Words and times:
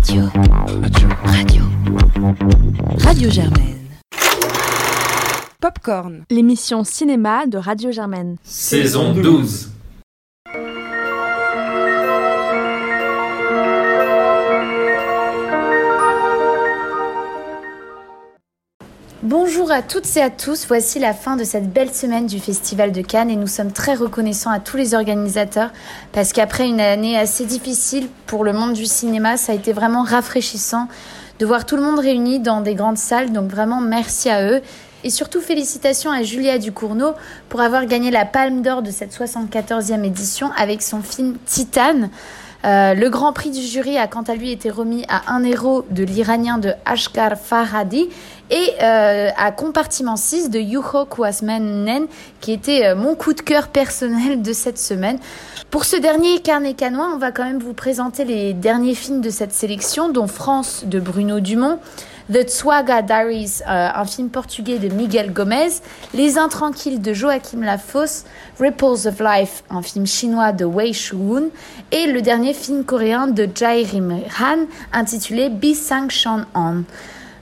Radio. 0.00 0.30
Radio. 0.80 1.08
Radio. 1.24 1.62
Radio 3.00 3.30
Germaine. 3.30 3.76
Popcorn, 5.60 6.24
l'émission 6.30 6.84
cinéma 6.84 7.46
de 7.46 7.58
Radio 7.58 7.90
Germaine. 7.90 8.36
Saison 8.42 9.12
12. 9.12 9.70
Bonjour 19.30 19.70
à 19.70 19.80
toutes 19.80 20.16
et 20.16 20.22
à 20.22 20.28
tous, 20.28 20.66
voici 20.66 20.98
la 20.98 21.14
fin 21.14 21.36
de 21.36 21.44
cette 21.44 21.72
belle 21.72 21.94
semaine 21.94 22.26
du 22.26 22.40
Festival 22.40 22.90
de 22.90 23.00
Cannes 23.00 23.30
et 23.30 23.36
nous 23.36 23.46
sommes 23.46 23.70
très 23.70 23.94
reconnaissants 23.94 24.50
à 24.50 24.58
tous 24.58 24.76
les 24.76 24.92
organisateurs 24.92 25.70
parce 26.10 26.32
qu'après 26.32 26.66
une 26.66 26.80
année 26.80 27.16
assez 27.16 27.44
difficile 27.44 28.08
pour 28.26 28.42
le 28.42 28.52
monde 28.52 28.72
du 28.72 28.86
cinéma, 28.86 29.36
ça 29.36 29.52
a 29.52 29.54
été 29.54 29.72
vraiment 29.72 30.02
rafraîchissant 30.02 30.88
de 31.38 31.46
voir 31.46 31.64
tout 31.64 31.76
le 31.76 31.82
monde 31.82 32.00
réuni 32.00 32.40
dans 32.40 32.60
des 32.60 32.74
grandes 32.74 32.98
salles, 32.98 33.30
donc 33.30 33.48
vraiment 33.48 33.80
merci 33.80 34.28
à 34.30 34.50
eux. 34.50 34.62
Et 35.04 35.10
surtout 35.10 35.40
félicitations 35.40 36.10
à 36.10 36.24
Julia 36.24 36.58
Ducournau 36.58 37.12
pour 37.48 37.60
avoir 37.60 37.86
gagné 37.86 38.10
la 38.10 38.24
Palme 38.24 38.62
d'Or 38.62 38.82
de 38.82 38.90
cette 38.90 39.16
74e 39.16 40.02
édition 40.02 40.50
avec 40.58 40.82
son 40.82 41.02
film 41.02 41.36
Titane. 41.46 42.10
Euh, 42.64 42.94
le 42.94 43.08
grand 43.08 43.32
prix 43.32 43.50
du 43.50 43.62
jury 43.62 43.96
a 43.96 44.06
quant 44.06 44.22
à 44.22 44.34
lui 44.34 44.50
été 44.50 44.70
remis 44.70 45.04
à 45.08 45.32
un 45.32 45.42
héros 45.44 45.86
de 45.90 46.04
l'Iranien 46.04 46.58
de 46.58 46.72
Ashkar 46.84 47.38
Farhadi 47.38 48.08
et 48.50 48.70
euh, 48.82 49.30
à 49.36 49.50
Compartiment 49.50 50.16
6 50.16 50.50
de 50.50 50.58
Yuho 50.58 51.06
Kwasmanen 51.06 52.06
qui 52.40 52.52
était 52.52 52.86
euh, 52.86 52.96
mon 52.96 53.14
coup 53.14 53.32
de 53.32 53.40
cœur 53.40 53.68
personnel 53.68 54.42
de 54.42 54.52
cette 54.52 54.78
semaine. 54.78 55.18
Pour 55.70 55.84
ce 55.84 55.96
dernier 55.96 56.40
carnet 56.40 56.74
canois, 56.74 57.10
on 57.14 57.18
va 57.18 57.32
quand 57.32 57.44
même 57.44 57.60
vous 57.60 57.74
présenter 57.74 58.24
les 58.24 58.52
derniers 58.52 58.94
films 58.94 59.22
de 59.22 59.30
cette 59.30 59.52
sélection 59.52 60.10
dont 60.10 60.26
France 60.26 60.84
de 60.84 61.00
Bruno 61.00 61.40
Dumont, 61.40 61.78
The 62.32 62.48
Tsuaga 62.48 63.02
Diaries, 63.02 63.60
euh, 63.62 63.88
un 63.94 64.04
film 64.04 64.30
portugais 64.30 64.78
de 64.78 64.88
Miguel 64.88 65.32
Gomez, 65.32 65.70
Les 66.14 66.38
Intranquilles 66.38 66.98
de 66.98 67.12
Joachim 67.12 67.62
Lafosse, 67.62 68.24
Ripples 68.58 69.06
of 69.06 69.20
Life, 69.20 69.64
un 69.70 69.82
film 69.82 70.06
chinois 70.06 70.52
de 70.52 70.64
Wei 70.64 70.92
Shu-woon, 70.92 71.50
et 71.90 72.06
le 72.06 72.22
dernier 72.22 72.54
film 72.54 72.84
coréen 72.84 73.26
de 73.26 73.48
Jai 73.52 73.82
Rim 73.82 74.20
Han 74.40 74.66
intitulé 74.92 75.48
Bisang 75.48 76.08
Shan 76.08 76.44
On. 76.54 76.84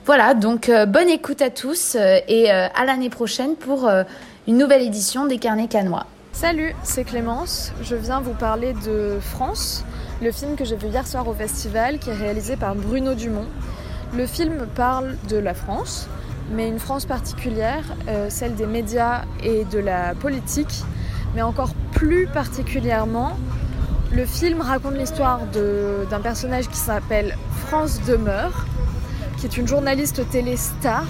Voilà, 0.05 0.33
donc 0.33 0.69
euh, 0.69 0.85
bonne 0.85 1.09
écoute 1.09 1.41
à 1.41 1.51
tous 1.51 1.95
euh, 1.95 2.19
et 2.27 2.49
à 2.49 2.85
l'année 2.85 3.09
prochaine 3.09 3.55
pour 3.55 3.89
une 4.47 4.57
nouvelle 4.57 4.81
édition 4.81 5.25
des 5.25 5.37
Carnets 5.37 5.67
Canois. 5.67 6.07
Salut, 6.31 6.73
c'est 6.83 7.03
Clémence. 7.03 7.73
Je 7.81 7.95
viens 7.95 8.21
vous 8.21 8.33
parler 8.33 8.73
de 8.85 9.19
France, 9.19 9.83
le 10.21 10.31
film 10.31 10.55
que 10.55 10.63
j'ai 10.63 10.77
vu 10.77 10.87
hier 10.87 11.05
soir 11.05 11.27
au 11.27 11.33
festival 11.33 11.99
qui 11.99 12.09
est 12.09 12.15
réalisé 12.15 12.55
par 12.55 12.75
Bruno 12.75 13.13
Dumont. 13.13 13.47
Le 14.15 14.25
film 14.25 14.65
parle 14.75 15.17
de 15.29 15.37
la 15.37 15.53
France, 15.53 16.07
mais 16.51 16.67
une 16.67 16.79
France 16.79 17.05
particulière, 17.05 17.83
euh, 18.07 18.27
celle 18.29 18.55
des 18.55 18.65
médias 18.65 19.21
et 19.43 19.65
de 19.65 19.77
la 19.77 20.15
politique, 20.15 20.83
mais 21.35 21.43
encore 21.43 21.75
plus 21.91 22.25
particulièrement, 22.25 23.37
le 24.11 24.25
film 24.25 24.61
raconte 24.61 24.95
l'histoire 24.95 25.41
d'un 25.51 26.19
personnage 26.21 26.67
qui 26.67 26.77
s'appelle 26.77 27.37
France 27.67 28.01
Demeure, 28.07 28.65
qui 29.37 29.45
est 29.45 29.57
une 29.57 29.67
journaliste 29.67 30.27
télé 30.31 30.57
star 30.57 31.05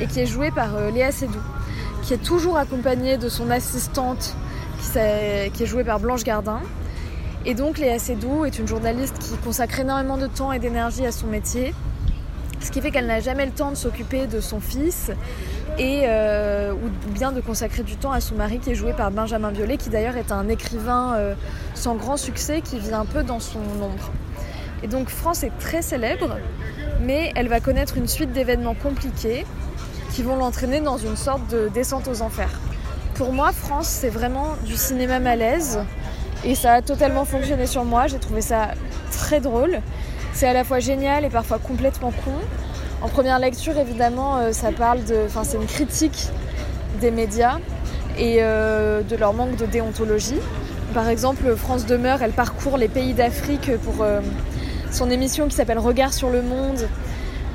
et 0.00 0.06
qui 0.06 0.20
est 0.20 0.26
jouée 0.26 0.50
par 0.50 0.74
euh, 0.74 0.90
Léa 0.90 1.12
Seydoux, 1.12 1.38
qui 2.02 2.14
est 2.14 2.22
toujours 2.22 2.56
accompagnée 2.56 3.18
de 3.18 3.28
son 3.28 3.50
assistante 3.50 4.34
qui, 4.80 4.98
est 4.98 5.66
jouée 5.66 5.84
par 5.84 6.00
Blanche 6.00 6.24
Gardin. 6.24 6.60
Et 7.44 7.52
donc 7.52 7.76
Léa 7.76 7.98
Seydoux 7.98 8.46
est 8.46 8.58
une 8.58 8.66
journaliste 8.66 9.18
qui 9.18 9.36
consacre 9.36 9.80
énormément 9.80 10.16
de 10.16 10.26
temps 10.26 10.50
et 10.50 10.58
d'énergie 10.58 11.04
à 11.04 11.12
son 11.12 11.26
métier 11.26 11.74
ce 12.60 12.70
qui 12.70 12.80
fait 12.80 12.90
qu'elle 12.90 13.06
n'a 13.06 13.20
jamais 13.20 13.46
le 13.46 13.52
temps 13.52 13.70
de 13.70 13.76
s'occuper 13.76 14.26
de 14.26 14.40
son 14.40 14.60
fils 14.60 15.10
et 15.78 16.02
euh, 16.04 16.72
ou 16.72 17.10
bien 17.12 17.32
de 17.32 17.40
consacrer 17.40 17.82
du 17.82 17.96
temps 17.96 18.12
à 18.12 18.20
son 18.20 18.34
mari 18.34 18.58
qui 18.58 18.70
est 18.70 18.74
joué 18.74 18.92
par 18.92 19.10
Benjamin 19.10 19.52
Biolay, 19.52 19.76
qui 19.76 19.90
d'ailleurs 19.90 20.16
est 20.16 20.32
un 20.32 20.48
écrivain 20.48 21.14
euh, 21.16 21.34
sans 21.74 21.94
grand 21.94 22.16
succès 22.16 22.60
qui 22.60 22.78
vit 22.78 22.94
un 22.94 23.04
peu 23.04 23.22
dans 23.22 23.40
son 23.40 23.60
ombre. 23.60 24.10
Et 24.82 24.88
donc 24.88 25.08
France 25.08 25.42
est 25.42 25.52
très 25.58 25.82
célèbre, 25.82 26.36
mais 27.00 27.32
elle 27.36 27.48
va 27.48 27.60
connaître 27.60 27.96
une 27.96 28.08
suite 28.08 28.32
d'événements 28.32 28.74
compliqués 28.74 29.44
qui 30.12 30.22
vont 30.22 30.36
l'entraîner 30.36 30.80
dans 30.80 30.98
une 30.98 31.16
sorte 31.16 31.46
de 31.48 31.68
descente 31.68 32.08
aux 32.08 32.22
enfers. 32.22 32.60
Pour 33.14 33.32
moi, 33.32 33.52
France, 33.52 33.88
c'est 33.88 34.10
vraiment 34.10 34.54
du 34.64 34.76
cinéma 34.76 35.18
malaise 35.18 35.80
et 36.44 36.54
ça 36.54 36.74
a 36.74 36.82
totalement 36.82 37.24
fonctionné 37.24 37.66
sur 37.66 37.84
moi. 37.84 38.06
J'ai 38.06 38.18
trouvé 38.18 38.40
ça 38.40 38.68
très 39.10 39.40
drôle. 39.40 39.80
C'est 40.38 40.46
à 40.46 40.52
la 40.52 40.62
fois 40.62 40.78
génial 40.78 41.24
et 41.24 41.30
parfois 41.30 41.58
complètement 41.58 42.12
con. 42.12 42.30
En 43.02 43.08
première 43.08 43.40
lecture, 43.40 43.76
évidemment, 43.76 44.36
euh, 44.36 44.52
ça 44.52 44.70
parle 44.70 45.02
de. 45.02 45.16
Enfin, 45.26 45.42
c'est 45.42 45.56
une 45.56 45.66
critique 45.66 46.28
des 47.00 47.10
médias 47.10 47.58
et 48.16 48.36
euh, 48.38 49.02
de 49.02 49.16
leur 49.16 49.34
manque 49.34 49.56
de 49.56 49.66
déontologie. 49.66 50.38
Par 50.94 51.08
exemple, 51.08 51.56
France 51.56 51.86
Demeure, 51.86 52.22
elle 52.22 52.30
parcourt 52.30 52.76
les 52.76 52.86
pays 52.86 53.14
d'Afrique 53.14 53.76
pour 53.78 54.04
euh, 54.04 54.20
son 54.92 55.10
émission 55.10 55.48
qui 55.48 55.56
s'appelle 55.56 55.80
Regard 55.80 56.12
sur 56.12 56.30
le 56.30 56.40
monde 56.40 56.88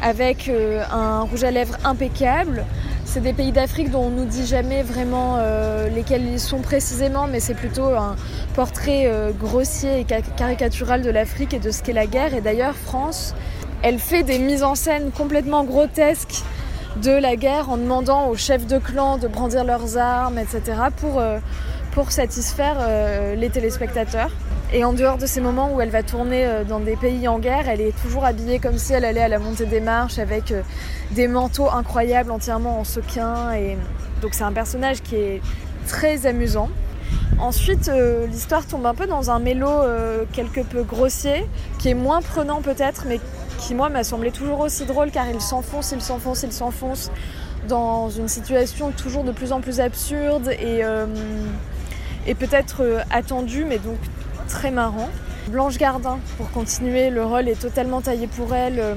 avec 0.02 0.52
un 0.92 1.22
rouge 1.22 1.46
à 1.46 1.52
lèvres 1.52 1.78
impeccable. 1.86 2.66
C'est 3.14 3.22
des 3.22 3.34
pays 3.34 3.52
d'Afrique 3.52 3.92
dont 3.92 4.06
on 4.06 4.10
nous 4.10 4.26
dit 4.26 4.48
jamais 4.48 4.82
vraiment 4.82 5.38
euh, 5.38 5.88
lesquels 5.88 6.26
ils 6.26 6.40
sont 6.40 6.62
précisément, 6.62 7.28
mais 7.28 7.40
c'est 7.40 7.54
plutôt 7.54 7.90
un 7.90 8.16
portrait 8.56 9.04
euh, 9.06 9.32
grossier 9.32 10.00
et 10.00 10.04
caricatural 10.04 11.04
de 11.04 11.12
l'Afrique 11.12 11.54
et 11.54 11.60
de 11.60 11.70
ce 11.70 11.84
qu'est 11.84 11.94
la 11.94 12.08
guerre. 12.08 12.34
Et 12.34 12.42
d'ailleurs, 12.42 12.74
France, 12.74 13.36
elle 13.84 14.00
fait 14.00 14.24
des 14.24 14.40
mises 14.40 14.64
en 14.64 14.74
scène 14.74 15.12
complètement 15.12 15.64
grotesques 15.64 16.42
de 17.04 17.12
la 17.12 17.36
guerre 17.36 17.70
en 17.70 17.78
demandant 17.78 18.30
aux 18.30 18.36
chefs 18.36 18.66
de 18.66 18.80
clan 18.80 19.20
de 19.20 19.28
brandir 19.28 19.64
leurs 19.64 19.96
armes, 19.96 20.40
etc., 20.40 20.64
euh, 21.04 21.38
pour 21.92 22.12
satisfaire 22.12 22.78
les 23.38 23.52
téléspectateurs. 23.52 24.32
Et 24.76 24.84
en 24.84 24.92
dehors 24.92 25.20
de 25.20 25.28
ces 25.28 25.40
moments 25.40 25.72
où 25.72 25.82
elle 25.82 25.92
va 25.92 26.02
tourner 26.02 26.46
euh, 26.46 26.64
dans 26.64 26.80
des 26.80 26.96
pays 26.96 27.28
en 27.28 27.38
guerre, 27.38 27.70
elle 27.70 27.80
est 27.80 27.96
toujours 28.02 28.26
habillée 28.26 28.58
comme 28.58 28.80
si 28.80 28.94
elle 28.94 29.06
allait 29.06 29.22
à 29.22 29.28
la 29.28 29.38
montée 29.38 29.68
des 29.68 29.80
marches 29.80 30.18
avec 30.18 30.52
euh, 30.52 30.64
des 31.12 31.28
manteaux 31.28 31.70
incroyables 31.70 32.32
entièrement 32.32 32.80
en 32.80 32.84
sequin. 32.84 33.54
Et 33.54 33.78
donc 34.24 34.34
c'est 34.34 34.44
un 34.44 34.52
personnage 34.52 35.04
qui 35.04 35.16
est 35.16 35.42
très 35.88 36.26
amusant. 36.26 36.70
Ensuite, 37.38 37.88
euh, 37.88 38.26
l'histoire 38.26 38.66
tombe 38.66 38.88
un 38.88 38.96
peu 38.96 39.06
dans 39.06 39.30
un 39.30 39.38
mélo 39.38 39.70
quelque 40.32 40.62
peu 40.62 40.82
grossier, 40.82 41.46
qui 41.78 41.90
est 41.90 41.94
moins 41.94 42.24
prenant 42.24 42.62
peut-être, 42.62 43.06
mais 43.08 43.20
qui 43.60 43.76
moi 43.76 43.90
m'a 43.90 44.04
semblé 44.04 44.32
toujours 44.32 44.60
aussi 44.62 44.86
drôle 44.86 45.12
car 45.12 45.30
il 45.30 45.40
s'enfonce, 45.40 45.92
il 45.92 46.02
s'enfonce, 46.02 46.42
il 46.42 46.52
s'enfonce 46.52 47.12
dans 47.68 48.10
une 48.10 48.28
situation 48.28 48.92
toujours 48.92 49.24
de 49.24 49.32
plus 49.32 49.52
en 49.52 49.62
plus 49.62 49.80
absurde 49.80 50.50
et, 50.50 50.82
et 52.26 52.36
peut-être 52.36 52.84
attendue, 53.12 53.66
mais 53.66 53.78
donc 53.78 53.98
très 54.48 54.72
marrant. 54.72 55.10
Blanche 55.48 55.78
Gardin, 55.78 56.20
pour 56.38 56.50
continuer, 56.52 57.10
le 57.10 57.24
rôle 57.26 57.50
est 57.50 57.60
totalement 57.60 58.02
taillé 58.02 58.28
pour 58.28 58.54
elle. 58.56 58.80
Euh, 58.80 58.96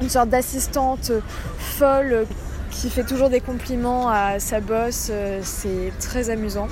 une 0.00 0.08
sorte 0.08 0.28
d'assistante 0.28 1.12
folle 1.58 2.26
qui 2.70 2.90
fait 2.90 3.04
toujours 3.04 3.30
des 3.30 3.40
compliments 3.40 4.08
à 4.08 4.38
sa 4.38 4.60
bosse. 4.60 5.08
Euh, 5.10 5.40
c'est 5.42 5.92
très 5.98 6.30
amusant. 6.30 6.68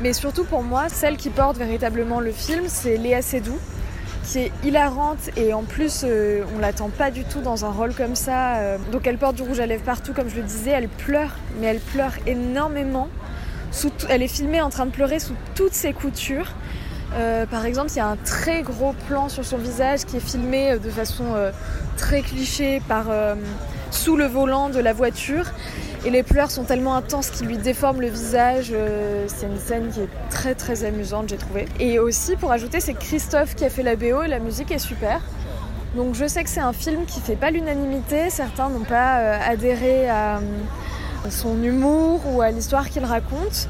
Mais 0.00 0.12
surtout 0.12 0.44
pour 0.44 0.62
moi, 0.62 0.88
celle 0.88 1.16
qui 1.16 1.30
porte 1.30 1.58
véritablement 1.58 2.20
le 2.20 2.32
film, 2.32 2.64
c'est 2.66 2.96
Léa 2.96 3.22
Seydoux, 3.22 3.58
qui 4.24 4.38
est 4.38 4.52
hilarante 4.64 5.30
et 5.36 5.52
en 5.52 5.62
plus 5.62 6.02
euh, 6.04 6.42
on 6.56 6.58
l'attend 6.58 6.88
pas 6.88 7.10
du 7.10 7.24
tout 7.24 7.42
dans 7.42 7.64
un 7.64 7.70
rôle 7.70 7.94
comme 7.94 8.14
ça. 8.14 8.78
donc 8.90 9.06
elle 9.06 9.18
porte 9.18 9.36
du 9.36 9.42
rouge 9.42 9.60
à 9.60 9.66
lèvres 9.66 9.84
partout, 9.84 10.14
comme 10.14 10.28
je 10.28 10.36
le 10.36 10.42
disais, 10.42 10.70
elle 10.70 10.88
pleure, 10.88 11.36
mais 11.60 11.66
elle 11.66 11.80
pleure 11.80 12.14
énormément. 12.26 13.08
elle 14.08 14.22
est 14.22 14.28
filmée 14.28 14.62
en 14.62 14.70
train 14.70 14.86
de 14.86 14.90
pleurer 14.90 15.18
sous 15.18 15.34
toutes 15.54 15.74
ses 15.74 15.92
coutures. 15.92 16.54
Euh, 17.14 17.44
par 17.46 17.66
exemple, 17.66 17.90
il 17.90 17.96
y 17.96 18.00
a 18.00 18.06
un 18.06 18.16
très 18.16 18.62
gros 18.62 18.94
plan 19.08 19.28
sur 19.28 19.44
son 19.44 19.56
visage 19.56 20.04
qui 20.04 20.16
est 20.16 20.20
filmé 20.20 20.72
euh, 20.72 20.78
de 20.78 20.90
façon 20.90 21.24
euh, 21.34 21.50
très 21.96 22.22
cliché 22.22 22.80
sous 23.90 24.16
le 24.16 24.26
volant 24.26 24.68
de 24.68 24.78
la 24.78 24.92
voiture. 24.92 25.46
Et 26.06 26.10
les 26.10 26.22
pleurs 26.22 26.50
sont 26.50 26.64
tellement 26.64 26.94
intenses 26.94 27.30
qu'ils 27.30 27.46
lui 27.46 27.58
déforment 27.58 28.00
le 28.00 28.08
visage. 28.08 28.72
c'est 29.26 29.46
une 29.46 29.58
scène 29.58 29.90
qui 29.92 30.00
est 30.00 30.08
très 30.30 30.54
très 30.54 30.84
amusante, 30.84 31.28
j'ai 31.28 31.36
trouvé. 31.36 31.66
Et 31.78 31.98
aussi, 31.98 32.36
pour 32.36 32.52
ajouter, 32.52 32.80
c'est 32.80 32.94
Christophe 32.94 33.54
qui 33.54 33.66
a 33.66 33.70
fait 33.70 33.82
la 33.82 33.96
BO 33.96 34.22
et 34.22 34.28
la 34.28 34.38
musique 34.38 34.70
est 34.70 34.78
super. 34.78 35.20
Donc 35.94 36.14
je 36.14 36.26
sais 36.26 36.42
que 36.42 36.48
c'est 36.48 36.60
un 36.60 36.72
film 36.72 37.04
qui 37.04 37.20
fait 37.20 37.36
pas 37.36 37.50
l'unanimité. 37.50 38.30
Certains 38.30 38.70
n'ont 38.70 38.84
pas 38.84 39.16
adhéré 39.46 40.08
à 40.08 40.40
son 41.28 41.62
humour 41.62 42.22
ou 42.32 42.40
à 42.40 42.50
l'histoire 42.50 42.88
qu'il 42.88 43.04
raconte. 43.04 43.68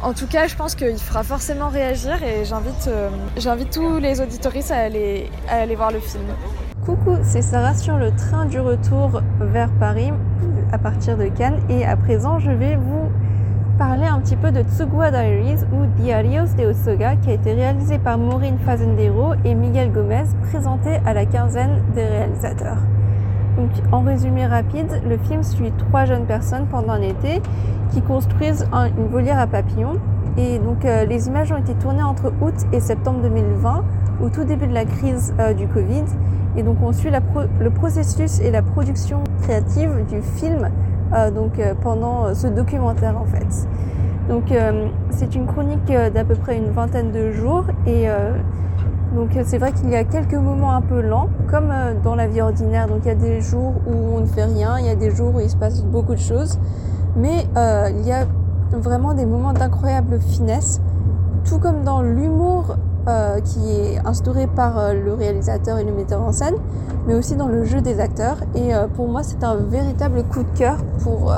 En 0.00 0.12
tout 0.12 0.28
cas, 0.28 0.46
je 0.46 0.54
pense 0.54 0.76
qu'il 0.76 0.96
fera 0.96 1.24
forcément 1.24 1.68
réagir 1.68 2.22
et 2.22 2.44
j'invite, 2.44 2.86
euh, 2.86 3.10
j'invite 3.36 3.70
tous 3.70 3.98
les 3.98 4.20
auditoristes 4.20 4.70
à 4.70 4.76
aller, 4.76 5.28
à 5.48 5.56
aller 5.56 5.74
voir 5.74 5.90
le 5.90 5.98
film. 5.98 6.22
Coucou, 6.86 7.16
c'est 7.24 7.42
Sarah 7.42 7.74
sur 7.74 7.96
le 7.96 8.14
train 8.14 8.46
du 8.46 8.60
retour 8.60 9.20
vers 9.40 9.70
Paris 9.80 10.12
à 10.72 10.78
partir 10.78 11.18
de 11.18 11.26
Cannes 11.26 11.60
et 11.68 11.84
à 11.84 11.96
présent 11.96 12.38
je 12.38 12.52
vais 12.52 12.76
vous 12.76 13.10
parler 13.76 14.06
un 14.06 14.20
petit 14.20 14.36
peu 14.36 14.52
de 14.52 14.62
Tsugua 14.62 15.10
Diaries 15.10 15.64
ou 15.72 15.86
Diarios 16.00 16.54
de 16.56 16.66
Osoga 16.66 17.16
qui 17.16 17.30
a 17.30 17.32
été 17.34 17.52
réalisé 17.52 17.98
par 17.98 18.18
Maureen 18.18 18.58
Fazendero 18.64 19.34
et 19.44 19.54
Miguel 19.54 19.90
Gomez, 19.92 20.24
présenté 20.48 21.00
à 21.06 21.12
la 21.12 21.26
quinzaine 21.26 21.82
des 21.94 22.04
réalisateurs. 22.04 22.78
Donc, 23.58 23.70
en 23.90 24.02
résumé 24.02 24.46
rapide, 24.46 25.02
le 25.04 25.18
film 25.18 25.42
suit 25.42 25.72
trois 25.76 26.04
jeunes 26.04 26.26
personnes 26.26 26.66
pendant 26.70 26.92
un 26.92 27.02
été 27.02 27.42
qui 27.90 28.02
construisent 28.02 28.68
une 28.72 29.08
volière 29.08 29.40
à 29.40 29.48
papillons. 29.48 29.98
Et 30.36 30.60
donc 30.60 30.84
euh, 30.84 31.04
les 31.04 31.26
images 31.26 31.50
ont 31.50 31.56
été 31.56 31.74
tournées 31.74 32.04
entre 32.04 32.32
août 32.40 32.54
et 32.72 32.78
septembre 32.78 33.20
2020, 33.22 33.84
au 34.22 34.28
tout 34.28 34.44
début 34.44 34.68
de 34.68 34.72
la 34.72 34.84
crise 34.84 35.34
euh, 35.40 35.52
du 35.54 35.66
Covid. 35.66 36.04
Et 36.56 36.62
donc 36.62 36.76
on 36.80 36.92
suit 36.92 37.10
le 37.10 37.70
processus 37.70 38.38
et 38.40 38.52
la 38.52 38.62
production 38.62 39.24
créative 39.42 40.04
du 40.08 40.22
film 40.22 40.70
euh, 41.12 41.32
donc, 41.32 41.60
pendant 41.82 42.32
ce 42.34 42.46
documentaire 42.46 43.18
en 43.20 43.24
fait. 43.24 43.68
Donc 44.28 44.52
c'est 45.10 45.34
une 45.34 45.46
chronique 45.46 45.86
d'à 45.86 46.22
peu 46.22 46.34
près 46.34 46.58
une 46.58 46.70
vingtaine 46.70 47.12
de 47.12 47.32
jours 47.32 47.64
et 47.86 48.08
donc 49.14 49.30
c'est 49.44 49.58
vrai 49.58 49.72
qu'il 49.72 49.90
y 49.90 49.96
a 49.96 50.04
quelques 50.04 50.34
moments 50.34 50.74
un 50.74 50.80
peu 50.80 51.00
lents, 51.00 51.28
comme 51.50 51.72
dans 52.02 52.14
la 52.14 52.26
vie 52.26 52.40
ordinaire. 52.40 52.88
Donc 52.88 53.00
il 53.04 53.08
y 53.08 53.10
a 53.10 53.14
des 53.14 53.40
jours 53.40 53.74
où 53.86 54.16
on 54.16 54.20
ne 54.20 54.26
fait 54.26 54.44
rien, 54.44 54.78
il 54.78 54.86
y 54.86 54.90
a 54.90 54.96
des 54.96 55.10
jours 55.10 55.34
où 55.34 55.40
il 55.40 55.50
se 55.50 55.56
passe 55.56 55.82
beaucoup 55.82 56.14
de 56.14 56.20
choses, 56.20 56.58
mais 57.16 57.46
il 57.56 58.06
y 58.06 58.12
a 58.12 58.26
vraiment 58.72 59.14
des 59.14 59.26
moments 59.26 59.52
d'incroyable 59.52 60.20
finesse, 60.20 60.80
tout 61.44 61.58
comme 61.58 61.82
dans 61.82 62.02
l'humour 62.02 62.76
euh, 63.08 63.40
qui 63.40 63.70
est 63.70 63.98
instauré 64.04 64.46
par 64.46 64.78
euh, 64.78 64.92
le 64.92 65.14
réalisateur 65.14 65.78
et 65.78 65.84
le 65.84 65.92
metteur 65.92 66.20
en 66.20 66.30
scène, 66.30 66.56
mais 67.06 67.14
aussi 67.14 67.36
dans 67.36 67.48
le 67.48 67.64
jeu 67.64 67.80
des 67.80 68.00
acteurs. 68.00 68.36
Et 68.54 68.74
euh, 68.74 68.86
pour 68.86 69.08
moi, 69.08 69.22
c'est 69.22 69.42
un 69.44 69.56
véritable 69.56 70.24
coup 70.24 70.42
de 70.42 70.58
cœur 70.58 70.76
pour 71.02 71.32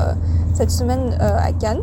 cette 0.54 0.70
semaine 0.70 1.16
à 1.20 1.52
Cannes. 1.52 1.82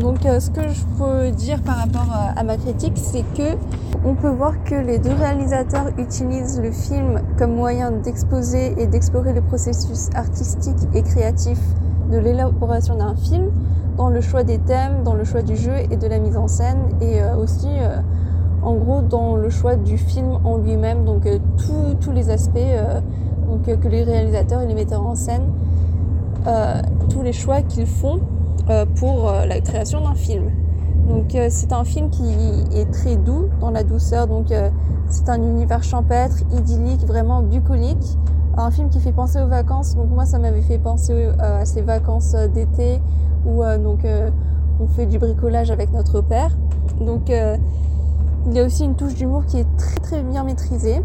Donc, 0.00 0.18
ce 0.22 0.50
que 0.50 0.62
je 0.62 0.82
peux 0.98 1.30
dire 1.30 1.60
par 1.60 1.76
rapport 1.76 2.08
à 2.34 2.42
ma 2.42 2.56
critique, 2.56 2.94
c'est 2.96 3.24
que 3.36 3.56
on 4.02 4.14
peut 4.14 4.30
voir 4.30 4.54
que 4.64 4.74
les 4.74 4.98
deux 4.98 5.12
réalisateurs 5.12 5.88
utilisent 5.98 6.58
le 6.60 6.70
film 6.70 7.20
comme 7.36 7.54
moyen 7.54 7.90
d'exposer 7.90 8.74
et 8.78 8.86
d'explorer 8.86 9.34
le 9.34 9.42
processus 9.42 10.08
artistique 10.14 10.78
et 10.94 11.02
créatif 11.02 11.58
de 12.10 12.18
l'élaboration 12.18 12.96
d'un 12.96 13.14
film, 13.14 13.50
dans 13.98 14.08
le 14.08 14.22
choix 14.22 14.42
des 14.42 14.58
thèmes, 14.58 15.02
dans 15.04 15.14
le 15.14 15.24
choix 15.24 15.42
du 15.42 15.54
jeu 15.54 15.74
et 15.90 15.96
de 15.96 16.06
la 16.06 16.18
mise 16.18 16.38
en 16.38 16.48
scène, 16.48 16.78
et 17.02 17.22
euh, 17.22 17.36
aussi 17.36 17.68
euh, 17.68 17.98
en 18.62 18.74
gros 18.74 19.02
dans 19.02 19.36
le 19.36 19.50
choix 19.50 19.76
du 19.76 19.98
film 19.98 20.38
en 20.44 20.56
lui-même, 20.56 21.04
donc 21.04 21.26
euh, 21.26 21.38
tous 22.00 22.12
les 22.12 22.30
aspects 22.30 22.58
que 23.66 23.88
les 23.88 24.02
réalisateurs 24.02 24.62
et 24.62 24.66
les 24.66 24.74
metteurs 24.74 25.06
en 25.06 25.14
scène, 25.14 25.42
tous 27.10 27.22
les 27.22 27.34
choix 27.34 27.60
qu'ils 27.60 27.86
font 27.86 28.20
pour 28.96 29.32
la 29.32 29.60
création 29.60 30.00
d'un 30.00 30.14
film. 30.14 30.50
Donc 31.08 31.36
c'est 31.48 31.72
un 31.72 31.84
film 31.84 32.08
qui 32.10 32.32
est 32.72 32.90
très 32.92 33.16
doux 33.16 33.46
dans 33.60 33.70
la 33.70 33.82
douceur, 33.82 34.26
donc 34.26 34.52
c'est 35.08 35.28
un 35.28 35.42
univers 35.42 35.82
champêtre, 35.82 36.36
idyllique, 36.52 37.04
vraiment 37.06 37.42
bucolique. 37.42 38.18
Un 38.56 38.70
film 38.70 38.90
qui 38.90 39.00
fait 39.00 39.12
penser 39.12 39.40
aux 39.40 39.48
vacances, 39.48 39.96
donc 39.96 40.10
moi 40.10 40.24
ça 40.24 40.38
m'avait 40.38 40.62
fait 40.62 40.78
penser 40.78 41.30
à 41.38 41.64
ces 41.64 41.82
vacances 41.82 42.34
d'été 42.54 43.00
où 43.44 43.62
euh, 43.62 43.78
donc 43.78 44.04
euh, 44.04 44.30
on 44.80 44.86
fait 44.86 45.06
du 45.06 45.18
bricolage 45.18 45.70
avec 45.70 45.92
notre 45.92 46.20
père. 46.20 46.50
Donc 47.00 47.30
euh, 47.30 47.56
il 48.46 48.54
y 48.54 48.60
a 48.60 48.64
aussi 48.64 48.84
une 48.84 48.94
touche 48.94 49.14
d'humour 49.14 49.44
qui 49.46 49.58
est 49.58 49.76
très 49.76 50.00
très 50.00 50.22
bien 50.22 50.44
maîtrisée. 50.44 51.02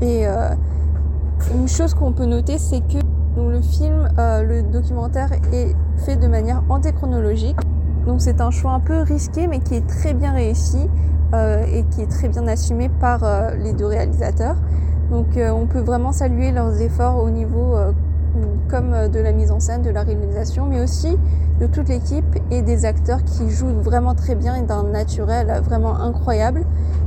Et 0.00 0.26
une 0.26 1.66
chose 1.66 1.92
qu'on 1.94 2.12
peut 2.12 2.26
noter, 2.26 2.58
c'est 2.58 2.80
que 2.80 2.98
donc, 3.34 3.50
le 3.50 3.60
film, 3.60 4.08
le 4.16 4.62
documentaire 4.62 5.32
est 5.52 5.74
fait 5.98 6.16
de 6.16 6.26
manière 6.26 6.62
antéchronologique. 6.68 7.58
Donc 8.06 8.20
c'est 8.20 8.40
un 8.40 8.50
choix 8.50 8.72
un 8.72 8.80
peu 8.80 9.00
risqué, 9.02 9.46
mais 9.46 9.60
qui 9.60 9.74
est 9.74 9.86
très 9.86 10.14
bien 10.14 10.32
réussi 10.32 10.88
et 11.34 11.84
qui 11.90 12.00
est 12.00 12.10
très 12.10 12.28
bien 12.28 12.46
assumé 12.46 12.88
par 12.88 13.20
les 13.62 13.74
deux 13.74 13.84
réalisateurs. 13.84 14.56
Donc 15.10 15.26
on 15.36 15.66
peut 15.66 15.80
vraiment 15.80 16.12
saluer 16.12 16.50
leurs 16.50 16.80
efforts 16.80 17.22
au 17.22 17.28
niveau 17.28 17.76
comme 18.70 19.08
de 19.12 19.20
la 19.20 19.32
mise 19.32 19.50
en 19.50 19.60
scène, 19.60 19.82
de 19.82 19.90
la 19.90 20.04
réalisation, 20.04 20.64
mais 20.64 20.80
aussi 20.80 21.18
de 21.60 21.66
toute 21.66 21.88
l'équipe 21.88 22.38
et 22.50 22.62
des 22.62 22.84
acteurs 22.84 23.24
qui 23.24 23.50
jouent 23.50 23.80
vraiment 23.80 24.14
très 24.14 24.34
bien 24.34 24.54
et 24.54 24.62
d'un 24.62 24.84
naturel 24.84 25.60
vraiment 25.64 25.96
incroyable. 26.00 26.64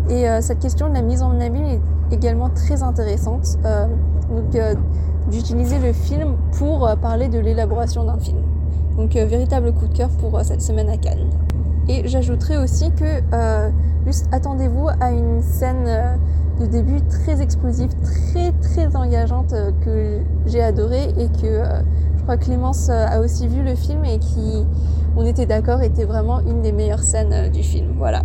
Et 0.09 0.27
euh, 0.27 0.41
cette 0.41 0.59
question 0.59 0.89
de 0.89 0.94
la 0.94 1.01
mise 1.01 1.21
en 1.21 1.39
abîme 1.39 1.63
est 1.63 1.81
également 2.11 2.49
très 2.49 2.83
intéressante. 2.83 3.57
Euh, 3.65 3.85
donc 4.29 4.55
euh, 4.55 4.75
d'utiliser 5.29 5.79
le 5.79 5.94
film 5.94 6.35
pour 6.57 6.89
parler 7.01 7.27
de 7.29 7.39
l'élaboration 7.39 8.03
d'un 8.03 8.17
film. 8.17 8.39
Donc 8.97 9.13
véritable 9.13 9.73
coup 9.73 9.88
de 9.88 9.97
cœur 9.97 10.09
pour 10.09 10.39
cette 10.41 10.61
semaine 10.61 10.89
à 10.89 10.97
Cannes. 10.97 11.29
Et 11.88 12.07
j'ajouterai 12.07 12.57
aussi 12.57 12.91
que 12.91 13.21
juste 14.05 14.27
attendez-vous 14.31 14.89
à 14.99 15.11
une 15.11 15.41
scène 15.41 16.19
de 16.59 16.65
début 16.65 17.01
très 17.01 17.41
explosive, 17.41 17.89
très 18.03 18.51
très 18.61 18.95
engageante 18.95 19.53
que 19.83 20.19
j'ai 20.45 20.61
adorée 20.61 21.09
et 21.17 21.27
que 21.41 21.63
je 22.21 22.25
crois 22.25 22.38
que 22.38 22.45
Clémence 22.45 22.89
euh, 22.89 23.07
a 23.07 23.19
aussi 23.19 23.47
vu 23.47 23.63
le 23.63 23.73
film 23.73 24.05
et 24.05 24.19
qui, 24.19 24.63
on 25.17 25.25
était 25.25 25.47
d'accord, 25.47 25.81
était 25.81 26.05
vraiment 26.05 26.39
une 26.41 26.61
des 26.61 26.71
meilleures 26.71 27.01
scènes 27.01 27.33
euh, 27.33 27.49
du 27.49 27.63
film. 27.63 27.95
Voilà. 27.97 28.21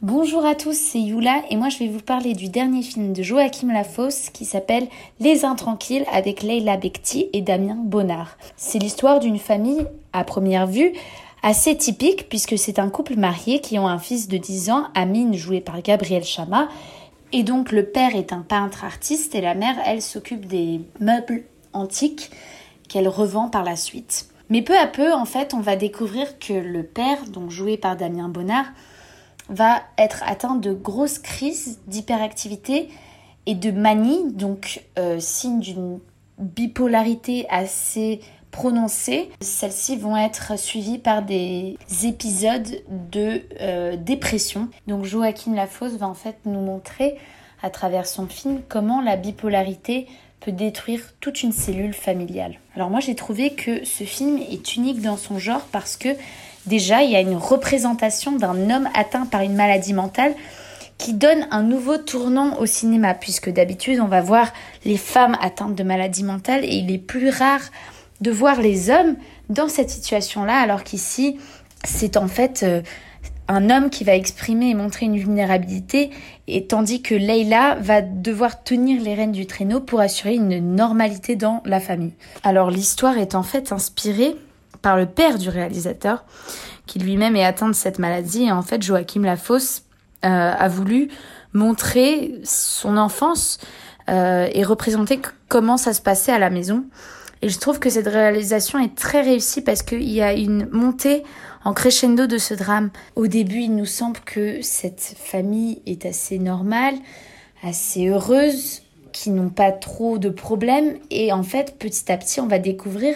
Bonjour 0.00 0.46
à 0.46 0.54
tous, 0.54 0.78
c'est 0.78 1.00
Yula 1.00 1.42
et 1.50 1.56
moi 1.56 1.70
je 1.70 1.78
vais 1.80 1.88
vous 1.88 1.98
parler 1.98 2.34
du 2.34 2.48
dernier 2.48 2.82
film 2.82 3.12
de 3.12 3.20
Joachim 3.24 3.72
Lafosse 3.72 4.30
qui 4.30 4.44
s'appelle 4.44 4.86
Les 5.18 5.44
Intranquilles 5.44 6.04
avec 6.12 6.44
Leila 6.44 6.76
Bekti 6.76 7.28
et 7.32 7.42
Damien 7.42 7.74
Bonnard. 7.74 8.38
C'est 8.56 8.78
l'histoire 8.78 9.18
d'une 9.18 9.40
famille 9.40 9.84
à 10.12 10.22
première 10.22 10.68
vue 10.68 10.92
assez 11.42 11.76
typique 11.76 12.28
puisque 12.28 12.56
c'est 12.56 12.78
un 12.78 12.90
couple 12.90 13.16
marié 13.16 13.60
qui 13.60 13.76
ont 13.80 13.88
un 13.88 13.98
fils 13.98 14.28
de 14.28 14.36
10 14.36 14.70
ans, 14.70 14.84
Amine 14.94 15.34
joué 15.34 15.60
par 15.60 15.82
Gabriel 15.82 16.22
Chama. 16.22 16.68
Et 17.32 17.42
donc 17.42 17.72
le 17.72 17.84
père 17.84 18.14
est 18.14 18.32
un 18.32 18.42
peintre 18.42 18.84
artiste 18.84 19.34
et 19.34 19.40
la 19.40 19.56
mère 19.56 19.78
elle 19.84 20.00
s'occupe 20.00 20.46
des 20.46 20.80
meubles 21.00 21.42
antiques 21.72 22.30
qu'elle 22.88 23.08
revend 23.08 23.48
par 23.48 23.64
la 23.64 23.74
suite. 23.74 24.28
Mais 24.48 24.62
peu 24.62 24.78
à 24.78 24.86
peu, 24.86 25.12
en 25.12 25.24
fait, 25.24 25.54
on 25.54 25.60
va 25.60 25.74
découvrir 25.74 26.38
que 26.38 26.54
le 26.54 26.84
père, 26.84 27.24
donc 27.26 27.50
joué 27.50 27.76
par 27.76 27.96
Damien 27.96 28.28
Bonnard, 28.28 28.66
va 29.48 29.82
être 29.96 30.22
atteint 30.26 30.56
de 30.56 30.72
grosses 30.72 31.18
crises 31.18 31.78
d'hyperactivité 31.86 32.88
et 33.46 33.54
de 33.54 33.70
manie, 33.70 34.32
donc 34.32 34.82
euh, 34.98 35.18
signe 35.20 35.60
d'une 35.60 36.00
bipolarité 36.38 37.46
assez 37.48 38.20
prononcée. 38.50 39.30
Celles-ci 39.40 39.96
vont 39.96 40.16
être 40.16 40.58
suivies 40.58 40.98
par 40.98 41.22
des 41.22 41.76
épisodes 42.04 42.82
de 43.10 43.42
euh, 43.60 43.96
dépression. 43.96 44.68
Donc 44.86 45.04
Joaquin 45.04 45.54
Lafosse 45.54 45.94
va 45.94 46.08
en 46.08 46.14
fait 46.14 46.36
nous 46.44 46.60
montrer 46.60 47.18
à 47.62 47.70
travers 47.70 48.06
son 48.06 48.26
film 48.26 48.60
comment 48.68 49.00
la 49.00 49.16
bipolarité 49.16 50.06
peut 50.40 50.52
détruire 50.52 51.00
toute 51.20 51.42
une 51.42 51.52
cellule 51.52 51.94
familiale. 51.94 52.58
Alors 52.76 52.90
moi 52.90 53.00
j'ai 53.00 53.14
trouvé 53.14 53.50
que 53.50 53.84
ce 53.84 54.04
film 54.04 54.38
est 54.38 54.76
unique 54.76 55.02
dans 55.02 55.16
son 55.16 55.38
genre 55.38 55.66
parce 55.72 55.96
que 55.96 56.10
déjà 56.68 57.02
il 57.02 57.10
y 57.10 57.16
a 57.16 57.20
une 57.20 57.36
représentation 57.36 58.32
d'un 58.32 58.70
homme 58.70 58.88
atteint 58.94 59.26
par 59.26 59.42
une 59.42 59.54
maladie 59.54 59.94
mentale 59.94 60.34
qui 60.98 61.12
donne 61.12 61.46
un 61.50 61.62
nouveau 61.62 61.96
tournant 61.96 62.58
au 62.58 62.66
cinéma 62.66 63.14
puisque 63.14 63.50
d'habitude 63.50 64.00
on 64.00 64.08
va 64.08 64.20
voir 64.20 64.52
les 64.84 64.96
femmes 64.96 65.36
atteintes 65.40 65.74
de 65.74 65.82
maladies 65.82 66.24
mentales 66.24 66.64
et 66.64 66.76
il 66.76 66.90
est 66.92 66.98
plus 66.98 67.30
rare 67.30 67.62
de 68.20 68.30
voir 68.30 68.60
les 68.60 68.90
hommes 68.90 69.16
dans 69.48 69.68
cette 69.68 69.90
situation-là 69.90 70.56
alors 70.58 70.84
qu'ici 70.84 71.38
c'est 71.84 72.16
en 72.16 72.28
fait 72.28 72.62
euh, 72.62 72.82
un 73.48 73.70
homme 73.70 73.88
qui 73.88 74.04
va 74.04 74.14
exprimer 74.14 74.70
et 74.70 74.74
montrer 74.74 75.06
une 75.06 75.16
vulnérabilité, 75.16 76.10
et 76.46 76.66
tandis 76.66 77.00
que 77.00 77.14
Leila 77.14 77.76
va 77.80 78.02
devoir 78.02 78.62
tenir 78.62 79.02
les 79.02 79.14
rênes 79.14 79.32
du 79.32 79.46
traîneau 79.46 79.80
pour 79.80 80.00
assurer 80.00 80.34
une 80.34 80.74
normalité 80.74 81.34
dans 81.34 81.62
la 81.64 81.80
famille. 81.80 82.12
Alors 82.44 82.70
l'histoire 82.70 83.16
est 83.16 83.34
en 83.34 83.42
fait 83.42 83.72
inspirée 83.72 84.36
par 84.82 84.96
le 84.96 85.06
père 85.06 85.38
du 85.38 85.48
réalisateur, 85.48 86.24
qui 86.86 86.98
lui-même 86.98 87.36
est 87.36 87.44
atteint 87.44 87.68
de 87.68 87.74
cette 87.74 87.98
maladie, 87.98 88.44
et 88.44 88.52
en 88.52 88.62
fait 88.62 88.82
Joachim 88.82 89.22
Lafosse 89.22 89.82
euh, 90.24 90.28
a 90.28 90.68
voulu 90.68 91.08
montrer 91.52 92.34
son 92.44 92.96
enfance 92.96 93.58
euh, 94.08 94.48
et 94.52 94.64
représenter 94.64 95.20
comment 95.48 95.76
ça 95.76 95.92
se 95.92 96.00
passait 96.00 96.32
à 96.32 96.38
la 96.38 96.50
maison. 96.50 96.84
Et 97.40 97.48
je 97.48 97.58
trouve 97.58 97.78
que 97.78 97.90
cette 97.90 98.08
réalisation 98.08 98.78
est 98.78 98.96
très 98.96 99.22
réussie 99.22 99.60
parce 99.60 99.82
qu'il 99.82 100.10
y 100.10 100.20
a 100.22 100.32
une 100.32 100.68
montée 100.70 101.22
en 101.64 101.72
crescendo 101.72 102.26
de 102.26 102.38
ce 102.38 102.54
drame. 102.54 102.90
Au 103.14 103.26
début, 103.26 103.60
il 103.60 103.76
nous 103.76 103.86
semble 103.86 104.18
que 104.20 104.60
cette 104.62 105.14
famille 105.16 105.82
est 105.86 106.04
assez 106.04 106.38
normale, 106.38 106.94
assez 107.62 108.08
heureuse, 108.08 108.82
qui 109.12 109.30
n'ont 109.30 109.50
pas 109.50 109.72
trop 109.72 110.18
de 110.18 110.30
problèmes. 110.30 110.96
Et 111.10 111.32
en 111.32 111.42
fait, 111.42 111.76
petit 111.78 112.10
à 112.10 112.16
petit, 112.16 112.40
on 112.40 112.46
va 112.46 112.58
découvrir 112.58 113.14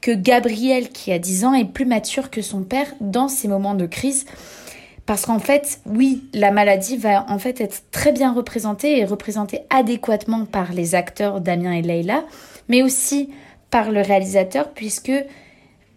que 0.00 0.10
Gabriel, 0.12 0.88
qui 0.88 1.12
a 1.12 1.18
10 1.18 1.44
ans, 1.44 1.54
est 1.54 1.64
plus 1.64 1.84
mature 1.84 2.30
que 2.30 2.42
son 2.42 2.62
père 2.62 2.86
dans 3.00 3.28
ces 3.28 3.48
moments 3.48 3.74
de 3.74 3.86
crise. 3.86 4.26
Parce 5.06 5.26
qu'en 5.26 5.38
fait, 5.38 5.80
oui, 5.86 6.24
la 6.34 6.52
maladie 6.52 6.96
va 6.96 7.26
en 7.28 7.38
fait 7.38 7.60
être 7.60 7.82
très 7.90 8.12
bien 8.12 8.32
représentée 8.32 8.98
et 8.98 9.04
représentée 9.04 9.62
adéquatement 9.70 10.44
par 10.44 10.72
les 10.72 10.94
acteurs 10.94 11.40
Damien 11.40 11.72
et 11.72 11.82
Leila, 11.82 12.24
mais 12.68 12.82
aussi 12.82 13.30
par 13.70 13.90
le 13.90 14.00
réalisateur, 14.00 14.70
puisque 14.70 15.12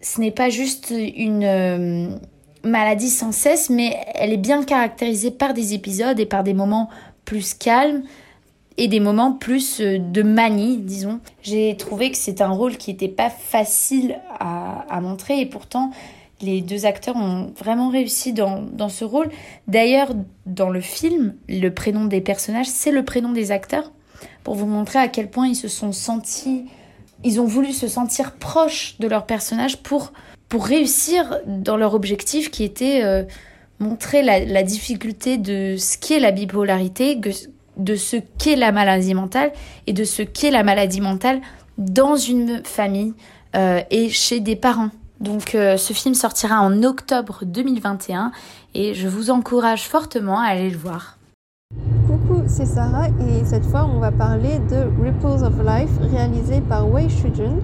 ce 0.00 0.20
n'est 0.20 0.30
pas 0.30 0.48
juste 0.48 0.92
une 0.92 2.18
maladie 2.64 3.10
sans 3.10 3.32
cesse, 3.32 3.70
mais 3.70 3.96
elle 4.14 4.32
est 4.32 4.38
bien 4.38 4.64
caractérisée 4.64 5.30
par 5.30 5.54
des 5.54 5.74
épisodes 5.74 6.18
et 6.18 6.26
par 6.26 6.42
des 6.42 6.54
moments 6.54 6.88
plus 7.24 7.54
calmes 7.54 8.02
et 8.76 8.88
des 8.88 9.00
moments 9.00 9.32
plus 9.32 9.80
de 9.80 10.22
manie, 10.22 10.78
disons. 10.78 11.20
J'ai 11.42 11.76
trouvé 11.76 12.10
que 12.10 12.16
c'est 12.16 12.40
un 12.40 12.50
rôle 12.50 12.76
qui 12.76 12.90
n'était 12.90 13.08
pas 13.08 13.30
facile 13.30 14.18
à, 14.40 15.00
montrer 15.00 15.40
et 15.40 15.46
pourtant 15.46 15.90
les 16.40 16.60
deux 16.60 16.84
acteurs 16.84 17.16
ont 17.16 17.52
vraiment 17.56 17.88
réussi 17.88 18.32
dans, 18.32 18.62
dans 18.62 18.88
ce 18.88 19.04
rôle. 19.04 19.30
D'ailleurs, 19.68 20.12
dans 20.46 20.70
le 20.70 20.80
film, 20.80 21.34
le 21.48 21.68
prénom 21.70 22.04
des 22.04 22.20
personnages, 22.20 22.66
c'est 22.66 22.90
le 22.90 23.04
prénom 23.04 23.32
des 23.32 23.50
acteurs, 23.50 23.92
pour 24.42 24.54
vous 24.54 24.66
montrer 24.66 24.98
à 24.98 25.08
quel 25.08 25.30
point 25.30 25.48
ils 25.48 25.56
se 25.56 25.68
sont 25.68 25.92
sentis, 25.92 26.66
ils 27.24 27.40
ont 27.40 27.46
voulu 27.46 27.72
se 27.72 27.88
sentir 27.88 28.32
proches 28.32 28.96
de 28.98 29.08
leur 29.08 29.26
personnage 29.26 29.78
pour, 29.78 30.12
pour 30.48 30.66
réussir 30.66 31.40
dans 31.46 31.76
leur 31.76 31.94
objectif 31.94 32.50
qui 32.50 32.64
était 32.64 33.02
euh, 33.02 33.24
montrer 33.78 34.22
la, 34.22 34.62
difficulté 34.62 35.38
de 35.38 35.76
ce 35.78 35.98
qu'est 35.98 36.20
la 36.20 36.30
bipolarité, 36.30 37.18
de 37.76 37.96
ce 37.96 38.16
qu'est 38.38 38.56
la 38.56 38.72
maladie 38.72 39.14
mentale 39.14 39.52
et 39.86 39.92
de 39.92 40.04
ce 40.04 40.22
qu'est 40.22 40.50
la 40.50 40.62
maladie 40.62 41.00
mentale 41.00 41.40
dans 41.78 42.16
une 42.16 42.62
famille 42.64 43.14
euh, 43.56 43.80
et 43.90 44.08
chez 44.08 44.40
des 44.40 44.56
parents. 44.56 44.90
Donc 45.20 45.54
euh, 45.54 45.76
ce 45.76 45.92
film 45.92 46.14
sortira 46.14 46.60
en 46.60 46.82
octobre 46.82 47.44
2021 47.44 48.32
et 48.74 48.94
je 48.94 49.08
vous 49.08 49.30
encourage 49.30 49.88
fortement 49.88 50.40
à 50.40 50.46
aller 50.46 50.70
le 50.70 50.76
voir. 50.76 51.18
Coucou, 52.06 52.42
c'est 52.46 52.66
Sarah 52.66 53.08
et 53.08 53.44
cette 53.44 53.64
fois 53.64 53.88
on 53.92 53.98
va 53.98 54.12
parler 54.12 54.58
de 54.70 55.02
Ripples 55.02 55.44
of 55.44 55.54
Life 55.64 55.90
réalisé 56.12 56.60
par 56.60 56.88
Wei 56.88 57.08
Shujun. 57.08 57.56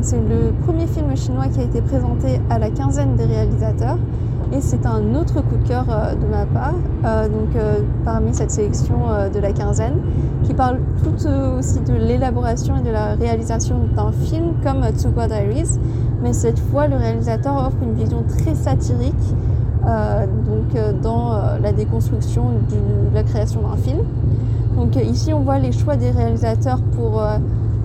C'est 0.00 0.16
le 0.16 0.52
premier 0.64 0.86
film 0.86 1.14
chinois 1.16 1.46
qui 1.48 1.60
a 1.60 1.64
été 1.64 1.80
présenté 1.82 2.40
à 2.50 2.58
la 2.58 2.70
quinzaine 2.70 3.14
des 3.14 3.24
réalisateurs 3.24 3.98
et 4.52 4.60
c'est 4.60 4.86
un 4.86 5.14
autre 5.14 5.34
coup 5.42 5.56
de 5.62 5.68
cœur 5.68 5.86
euh, 5.88 6.14
de 6.14 6.26
ma 6.26 6.44
part, 6.46 6.74
euh, 7.04 7.28
donc 7.28 7.50
parmi 8.04 8.34
cette 8.34 8.50
sélection 8.50 8.96
de 9.32 9.38
la 9.38 9.52
quinzaine, 9.52 10.00
qui 10.44 10.54
parle 10.54 10.78
tout 11.02 11.26
aussi 11.58 11.80
de 11.80 11.94
l'élaboration 11.94 12.76
et 12.76 12.82
de 12.82 12.90
la 12.90 13.14
réalisation 13.14 13.76
d'un 13.94 14.12
film 14.12 14.54
comme 14.62 14.84
Tsukwa 14.96 15.26
Diaries, 15.26 15.78
mais 16.22 16.32
cette 16.32 16.58
fois 16.58 16.86
le 16.86 16.96
réalisateur 16.96 17.56
offre 17.56 17.82
une 17.82 17.94
vision 17.94 18.22
très 18.28 18.54
satirique 18.54 19.14
euh, 19.84 20.26
donc, 20.26 20.76
euh, 20.76 20.92
dans 20.92 21.32
euh, 21.32 21.58
la 21.60 21.72
déconstruction 21.72 22.50
de 22.70 23.14
la 23.14 23.24
création 23.24 23.62
d'un 23.62 23.76
film. 23.76 23.98
Donc 24.76 24.94
ici 24.96 25.34
on 25.34 25.40
voit 25.40 25.58
les 25.58 25.72
choix 25.72 25.96
des 25.96 26.10
réalisateurs 26.10 26.80
pour 26.96 27.22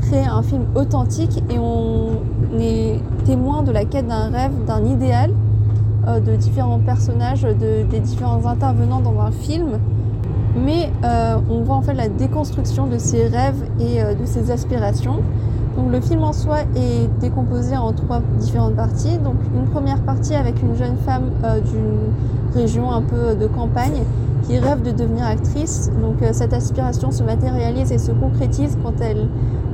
créer 0.03 0.25
un 0.25 0.41
film 0.41 0.63
authentique 0.75 1.43
et 1.49 1.59
on 1.59 2.11
est 2.59 2.99
témoin 3.25 3.61
de 3.61 3.71
la 3.71 3.83
quête 3.83 4.07
d'un 4.07 4.29
rêve, 4.29 4.51
d'un 4.65 4.85
idéal, 4.85 5.31
de 6.07 6.35
différents 6.35 6.79
personnages, 6.79 7.43
de, 7.43 7.83
des 7.89 7.99
différents 7.99 8.45
intervenants 8.45 9.01
dans 9.01 9.19
un 9.19 9.31
film. 9.31 9.79
Mais 10.55 10.89
on 11.49 11.61
voit 11.61 11.75
en 11.75 11.81
fait 11.81 11.93
la 11.93 12.09
déconstruction 12.09 12.87
de 12.87 12.97
ces 12.97 13.27
rêves 13.27 13.63
et 13.79 14.01
de 14.01 14.25
ces 14.25 14.49
aspirations. 14.49 15.21
Donc 15.77 15.91
le 15.91 16.01
film 16.01 16.23
en 16.23 16.33
soi 16.33 16.61
est 16.75 17.07
décomposé 17.19 17.77
en 17.77 17.93
trois 17.93 18.21
différentes 18.39 18.75
parties. 18.75 19.19
Donc 19.19 19.35
une 19.55 19.69
première 19.69 20.01
partie 20.01 20.33
avec 20.33 20.61
une 20.63 20.75
jeune 20.75 20.97
femme 20.97 21.29
euh, 21.43 21.59
d'une 21.61 22.59
région 22.59 22.91
un 22.91 23.03
peu 23.03 23.35
de 23.35 23.45
campagne 23.45 24.01
qui 24.43 24.57
rêve 24.57 24.81
de 24.81 24.89
devenir 24.89 25.23
actrice. 25.25 25.91
Donc 26.01 26.23
euh, 26.23 26.29
cette 26.31 26.53
aspiration 26.53 27.11
se 27.11 27.21
matérialise 27.21 27.91
et 27.91 27.99
se 27.99 28.11
concrétise 28.11 28.75
quand 28.83 28.99
elle 29.01 29.27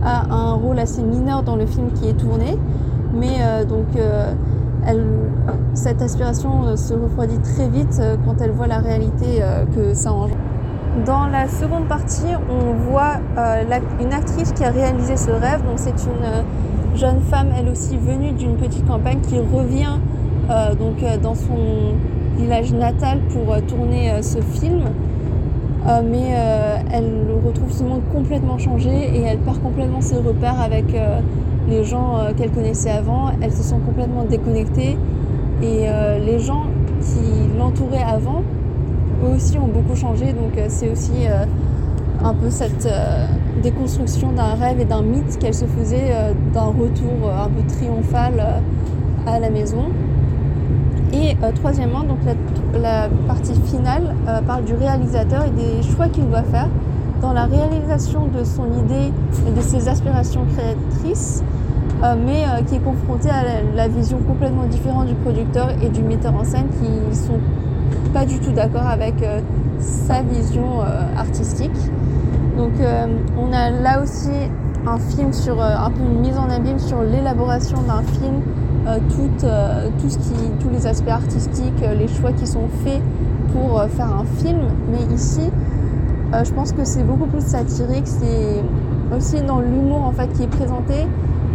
a 0.03 0.25
un 0.29 0.53
rôle 0.55 0.77
assez 0.77 1.01
mineur 1.01 1.41
dans 1.41 1.55
le 1.55 1.65
film 1.65 1.89
qui 1.93 2.09
est 2.09 2.17
tourné. 2.17 2.57
Mais 3.17 3.37
euh, 3.39 3.63
donc 3.63 3.87
cette 5.73 6.01
aspiration 6.01 6.75
se 6.75 6.93
refroidit 6.93 7.39
très 7.39 7.67
vite 7.67 8.01
quand 8.25 8.41
elle 8.41 8.51
voit 8.51 8.67
la 8.67 8.79
réalité 8.79 9.41
que 9.75 9.93
ça 9.93 10.11
engendre. 10.11 10.35
Dans 11.07 11.25
la 11.25 11.47
seconde 11.47 11.87
partie, 11.87 12.27
on 12.51 12.73
voit 12.73 13.15
euh, 13.35 13.63
une 13.99 14.13
actrice 14.13 14.51
qui 14.51 14.63
a 14.63 14.69
réalisé 14.69 15.17
ce 15.17 15.31
rêve. 15.31 15.65
Donc 15.65 15.77
c'est 15.77 15.89
une 15.89 16.23
euh, 16.23 16.43
jeune 16.95 17.19
femme, 17.19 17.47
elle 17.57 17.67
aussi 17.67 17.97
venue 17.97 18.31
d'une 18.31 18.55
petite 18.57 18.85
campagne, 18.85 19.19
qui 19.21 19.39
revient 19.39 19.97
euh, 20.51 20.75
donc 20.75 21.03
dans 21.23 21.33
son 21.33 21.95
village 22.37 22.73
natal 22.73 23.21
pour 23.29 23.59
tourner 23.65 24.21
ce 24.21 24.39
film. 24.39 24.83
mais 25.85 26.29
elle 26.91 27.25
retrouve 27.45 27.71
ce 27.71 27.83
monde 27.83 28.01
complètement 28.13 28.57
changé 28.57 28.89
et 28.89 29.21
elle 29.21 29.39
perd 29.39 29.61
complètement 29.61 30.01
ses 30.01 30.17
repères 30.17 30.59
avec 30.61 30.85
les 31.67 31.83
gens 31.83 32.19
qu'elle 32.37 32.51
connaissait 32.51 32.91
avant. 32.91 33.31
Elle 33.41 33.51
se 33.51 33.63
sent 33.63 33.79
complètement 33.85 34.23
déconnectée 34.23 34.97
et 35.61 35.87
les 36.25 36.39
gens 36.39 36.65
qui 37.01 37.57
l'entouraient 37.57 38.03
avant 38.03 38.43
aussi 39.31 39.57
ont 39.57 39.67
beaucoup 39.67 39.95
changé. 39.95 40.33
Donc 40.33 40.57
euh, 40.57 40.65
c'est 40.69 40.89
aussi 40.89 41.27
euh, 41.27 41.45
un 42.23 42.33
peu 42.33 42.49
cette 42.49 42.85
euh, 42.85 43.25
déconstruction 43.61 44.31
d'un 44.31 44.55
rêve 44.55 44.79
et 44.79 44.85
d'un 44.85 45.01
mythe 45.01 45.37
qu'elle 45.39 45.53
se 45.53 45.65
faisait 45.65 46.11
d'un 46.53 46.65
retour 46.65 47.29
un 47.29 47.47
peu 47.47 47.65
triomphal 47.67 48.61
à 49.25 49.39
la 49.39 49.49
maison. 49.49 49.85
Et 51.13 51.37
troisièmement, 51.55 52.03
donc 52.03 52.17
la, 52.73 53.07
partie 53.27 53.53
finale 53.65 54.15
parle 54.47 54.65
du 54.65 54.73
réalisateur 54.73 55.45
et 55.45 55.51
des 55.51 55.83
choix 55.83 56.07
qu'il 56.07 56.27
doit 56.27 56.43
faire 56.43 56.67
dans 57.21 57.33
la 57.33 57.45
réalisation 57.45 58.27
de 58.27 58.43
son 58.43 58.65
idée 58.83 59.13
et 59.47 59.51
de 59.51 59.61
ses 59.61 59.87
aspirations 59.87 60.41
créatrices, 60.55 61.43
mais 62.25 62.43
qui 62.67 62.75
est 62.75 62.83
confronté 62.83 63.29
à 63.29 63.43
la, 63.75 63.87
vision 63.87 64.17
complètement 64.27 64.65
différente 64.65 65.07
du 65.07 65.15
producteur 65.15 65.69
et 65.81 65.89
du 65.89 66.03
metteur 66.03 66.35
en 66.35 66.43
scène 66.43 66.67
qui 66.79 67.15
sont 67.15 67.39
pas 68.13 68.25
du 68.25 68.39
tout 68.39 68.51
d'accord 68.51 68.85
avec 68.87 69.21
euh, 69.23 69.41
sa 69.79 70.21
vision 70.21 70.81
euh, 70.81 71.01
artistique. 71.17 71.71
Donc 72.57 72.73
euh, 72.79 73.07
on 73.37 73.51
a 73.51 73.71
là 73.71 74.01
aussi 74.01 74.29
un 74.85 74.97
film 74.97 75.33
sur 75.33 75.61
un 75.61 75.89
peu 75.89 76.01
une 76.01 76.19
mise 76.19 76.37
en 76.37 76.49
abîme 76.49 76.77
sur 76.77 77.01
l'élaboration 77.01 77.77
d'un 77.87 78.01
film, 78.01 78.41
tout, 79.09 79.29
tout 79.39 80.09
ce 80.09 80.17
qui, 80.17 80.33
tous 80.59 80.69
les 80.69 80.85
aspects 80.85 81.09
artistiques, 81.09 81.81
les 81.97 82.09
choix 82.09 82.33
qui 82.33 82.45
sont 82.45 82.67
faits 82.83 83.01
pour 83.53 83.81
faire 83.83 84.13
un 84.13 84.25
film. 84.41 84.59
Mais 84.91 85.15
ici, 85.15 85.49
je 86.33 86.51
pense 86.51 86.73
que 86.73 86.83
c'est 86.83 87.03
beaucoup 87.03 87.27
plus 87.27 87.41
satirique. 87.41 88.07
C'est 88.07 88.61
aussi 89.15 89.41
dans 89.41 89.59
l'humour 89.59 90.03
en 90.03 90.11
fait 90.11 90.27
qui 90.33 90.43
est 90.43 90.47
présenté. 90.47 91.07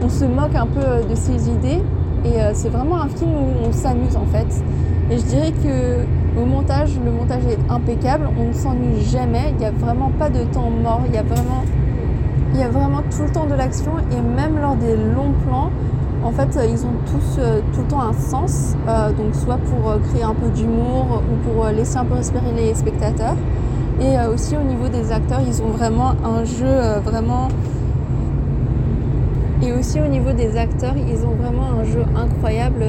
On 0.05 0.09
se 0.09 0.25
moque 0.25 0.55
un 0.55 0.67
peu 0.67 1.09
de 1.09 1.15
ses 1.15 1.49
idées 1.49 1.83
et 2.25 2.39
c'est 2.53 2.69
vraiment 2.69 3.01
un 3.01 3.09
film 3.09 3.31
où 3.31 3.69
on 3.69 3.73
s'amuse 3.73 4.17
en 4.17 4.27
fait. 4.27 4.47
Et 5.11 5.19
je 5.19 5.25
dirais 5.25 5.53
que 5.53 6.05
au 6.41 6.45
montage, 6.45 6.91
le 7.05 7.11
montage 7.11 7.43
est 7.51 7.59
impeccable, 7.73 8.29
on 8.39 8.49
ne 8.49 8.53
s'ennuie 8.53 9.03
jamais, 9.03 9.51
il 9.51 9.57
n'y 9.57 9.65
a 9.65 9.73
vraiment 9.73 10.11
pas 10.19 10.31
de 10.31 10.45
temps 10.45 10.71
mort, 10.71 11.01
il 11.09 11.15
y 11.15 11.19
a 11.19 11.23
vraiment, 11.23 11.65
il 12.55 12.61
y 12.61 12.63
a 12.63 12.69
vraiment 12.69 13.03
tout 13.11 13.23
le 13.23 13.31
temps 13.31 13.47
de 13.47 13.55
l'action 13.55 13.93
et 14.13 14.21
même 14.21 14.59
lors 14.61 14.77
des 14.77 14.97
longs 14.97 15.33
plans, 15.47 15.71
en 16.23 16.33
fait, 16.33 16.59
ils 16.69 16.85
ont 16.85 16.95
tous 17.07 17.39
euh, 17.39 17.61
tout 17.73 17.81
le 17.81 17.87
temps 17.87 18.03
un 18.03 18.13
sens, 18.13 18.75
euh, 18.89 19.13
donc 19.13 19.35
soit 19.35 19.59
pour 19.59 19.91
euh, 19.91 19.99
créer 20.11 20.25
un 20.25 20.35
peu 20.35 20.49
d'humour 20.49 21.23
ou 21.31 21.49
pour 21.49 21.67
laisser 21.67 21.97
un 21.97 22.05
peu 22.05 22.15
respirer 22.15 22.53
les 22.57 22.75
spectateurs. 22.75 23.37
Et 24.01 24.17
aussi 24.33 24.57
au 24.57 24.63
niveau 24.63 24.89
des 24.89 25.11
acteurs, 25.13 25.41
ils 25.47 25.61
ont 25.63 25.71
vraiment 25.71 26.13
un 26.25 26.45
jeu 26.45 27.01
vraiment 27.05 27.49
et 29.61 29.73
aussi 29.73 30.01
au 30.01 30.07
niveau 30.07 30.31
des 30.31 30.57
acteurs, 30.57 30.95
ils 30.97 31.27
ont 31.27 31.35
vraiment 31.35 31.81
un 31.81 31.85
jeu 31.85 32.05
incroyable. 32.15 32.85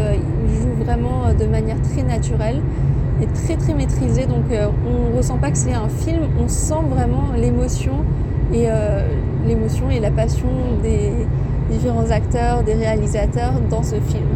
Ils 0.47 0.55
jouent 0.55 0.85
vraiment 0.85 1.33
de 1.37 1.45
manière 1.45 1.81
très 1.81 2.03
naturelle 2.03 2.61
est 3.21 3.33
très 3.33 3.55
très 3.55 3.73
maîtrisé, 3.73 4.25
donc 4.25 4.45
euh, 4.51 4.67
on 4.87 5.11
ne 5.11 5.17
ressent 5.17 5.37
pas 5.37 5.51
que 5.51 5.57
c'est 5.57 5.73
un 5.73 5.89
film, 5.89 6.21
on 6.41 6.47
sent 6.47 6.81
vraiment 6.89 7.25
l'émotion 7.35 7.93
et 8.53 8.65
euh, 8.67 9.07
l'émotion 9.45 9.89
et 9.89 9.99
la 9.99 10.11
passion 10.11 10.47
des 10.81 11.11
différents 11.69 12.09
acteurs, 12.11 12.63
des 12.63 12.73
réalisateurs 12.73 13.53
dans 13.69 13.83
ce 13.83 13.95
film. 13.95 14.27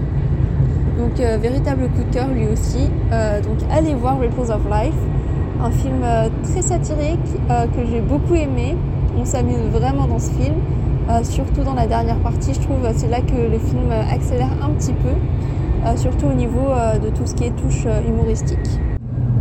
Donc 0.98 1.20
euh, 1.20 1.38
véritable 1.42 1.88
coup 1.90 2.04
de 2.10 2.14
cœur 2.14 2.28
lui 2.28 2.48
aussi. 2.48 2.90
donc 3.44 3.58
allez 3.72 3.94
voir 3.94 4.20
Ripples 4.20 4.52
of 4.52 4.62
Life, 4.70 4.94
un 5.64 5.72
film 5.72 6.04
très 6.44 6.62
satirique 6.62 7.20
que 7.48 7.86
j'ai 7.90 8.02
beaucoup 8.02 8.36
aimé. 8.36 8.76
On 9.18 9.26
s'amuse 9.26 9.70
vraiment 9.72 10.08
dans 10.08 10.20
ce 10.20 10.32
film, 10.32 10.56
surtout 11.24 11.64
dans 11.64 11.74
la 11.74 11.88
dernière 11.88 12.20
partie. 12.20 12.54
Je 12.54 12.60
trouve 12.60 12.78
c'est 12.96 13.10
là 13.10 13.22
que 13.22 13.52
le 13.52 13.60
film 13.60 13.92
accélère 14.12 14.52
un 14.62 14.72
petit 14.72 14.94
peu. 14.94 15.12
Euh, 15.86 15.98
surtout 15.98 16.28
au 16.28 16.34
niveau 16.34 16.70
euh, 16.70 16.98
de 16.98 17.10
tout 17.10 17.26
ce 17.26 17.36
qui 17.36 17.44
est 17.44 17.56
touche 17.56 17.84
euh, 17.86 18.02
humoristique. 18.08 18.80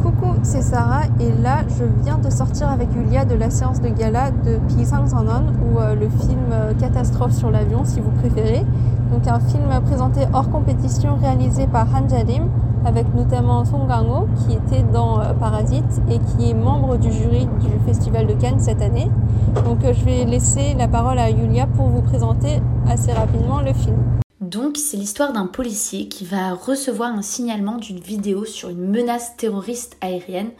Coucou, 0.02 0.34
c'est 0.42 0.62
Sarah 0.62 1.04
et 1.20 1.30
là 1.40 1.58
je 1.78 1.84
viens 2.02 2.18
de 2.18 2.30
sortir 2.30 2.68
avec 2.68 2.90
Julia 2.92 3.24
de 3.24 3.36
la 3.36 3.48
séance 3.48 3.80
de 3.80 3.88
gala 3.88 4.32
de 4.32 4.58
Pisang 4.66 5.06
Sanon 5.06 5.52
ou 5.62 5.78
le 5.78 6.08
film 6.08 6.74
Catastrophe 6.80 7.30
sur 7.30 7.52
l'avion 7.52 7.84
si 7.84 8.00
vous 8.00 8.10
préférez. 8.10 8.64
Donc 9.12 9.28
un 9.28 9.38
film 9.38 9.68
présenté 9.86 10.22
hors 10.32 10.50
compétition 10.50 11.14
réalisé 11.22 11.68
par 11.68 11.86
Han 11.94 12.08
Jadim 12.08 12.48
avec 12.84 13.12
notamment 13.14 13.64
Song 13.64 13.86
Kang-ho 13.88 14.26
qui 14.46 14.54
était 14.54 14.82
dans 14.82 15.20
Parasite 15.38 16.02
et 16.10 16.18
qui 16.18 16.50
est 16.50 16.54
membre 16.54 16.96
du 16.96 17.12
jury 17.12 17.46
du 17.60 17.70
Festival 17.86 18.26
de 18.26 18.34
Cannes 18.34 18.60
cette 18.60 18.82
année. 18.82 19.08
Donc 19.64 19.78
je 19.82 20.04
vais 20.04 20.24
laisser 20.24 20.74
la 20.74 20.88
parole 20.88 21.18
à 21.18 21.30
Julia 21.30 21.66
pour 21.66 21.86
vous 21.86 22.02
présenter 22.02 22.60
assez 22.88 23.12
rapidement 23.12 23.60
le 23.60 23.72
film. 23.72 23.96
Donc 24.40 24.76
c'est 24.76 24.96
l'histoire 24.96 25.32
d'un 25.32 25.46
policier 25.46 26.08
qui 26.08 26.24
va 26.24 26.54
recevoir 26.54 27.10
un 27.12 27.22
signalement 27.22 27.76
d'une 27.76 28.00
vidéo 28.00 28.44
sur 28.44 28.68
une 28.68 28.90
menace 28.90 29.36
terroriste 29.36 29.96
aérienne. 30.00 30.50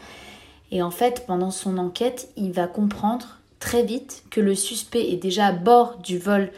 Et 0.71 0.81
en 0.81 0.89
fait, 0.89 1.25
pendant 1.27 1.51
son 1.51 1.77
enquête, 1.77 2.29
il 2.37 2.53
va 2.53 2.67
comprendre 2.67 3.39
très 3.59 3.83
vite 3.83 4.23
que 4.29 4.41
le 4.41 4.55
suspect 4.55 5.11
est 5.11 5.17
déjà 5.17 5.47
à 5.47 5.51
bord 5.51 5.97
du 5.97 6.17
vol 6.17 6.51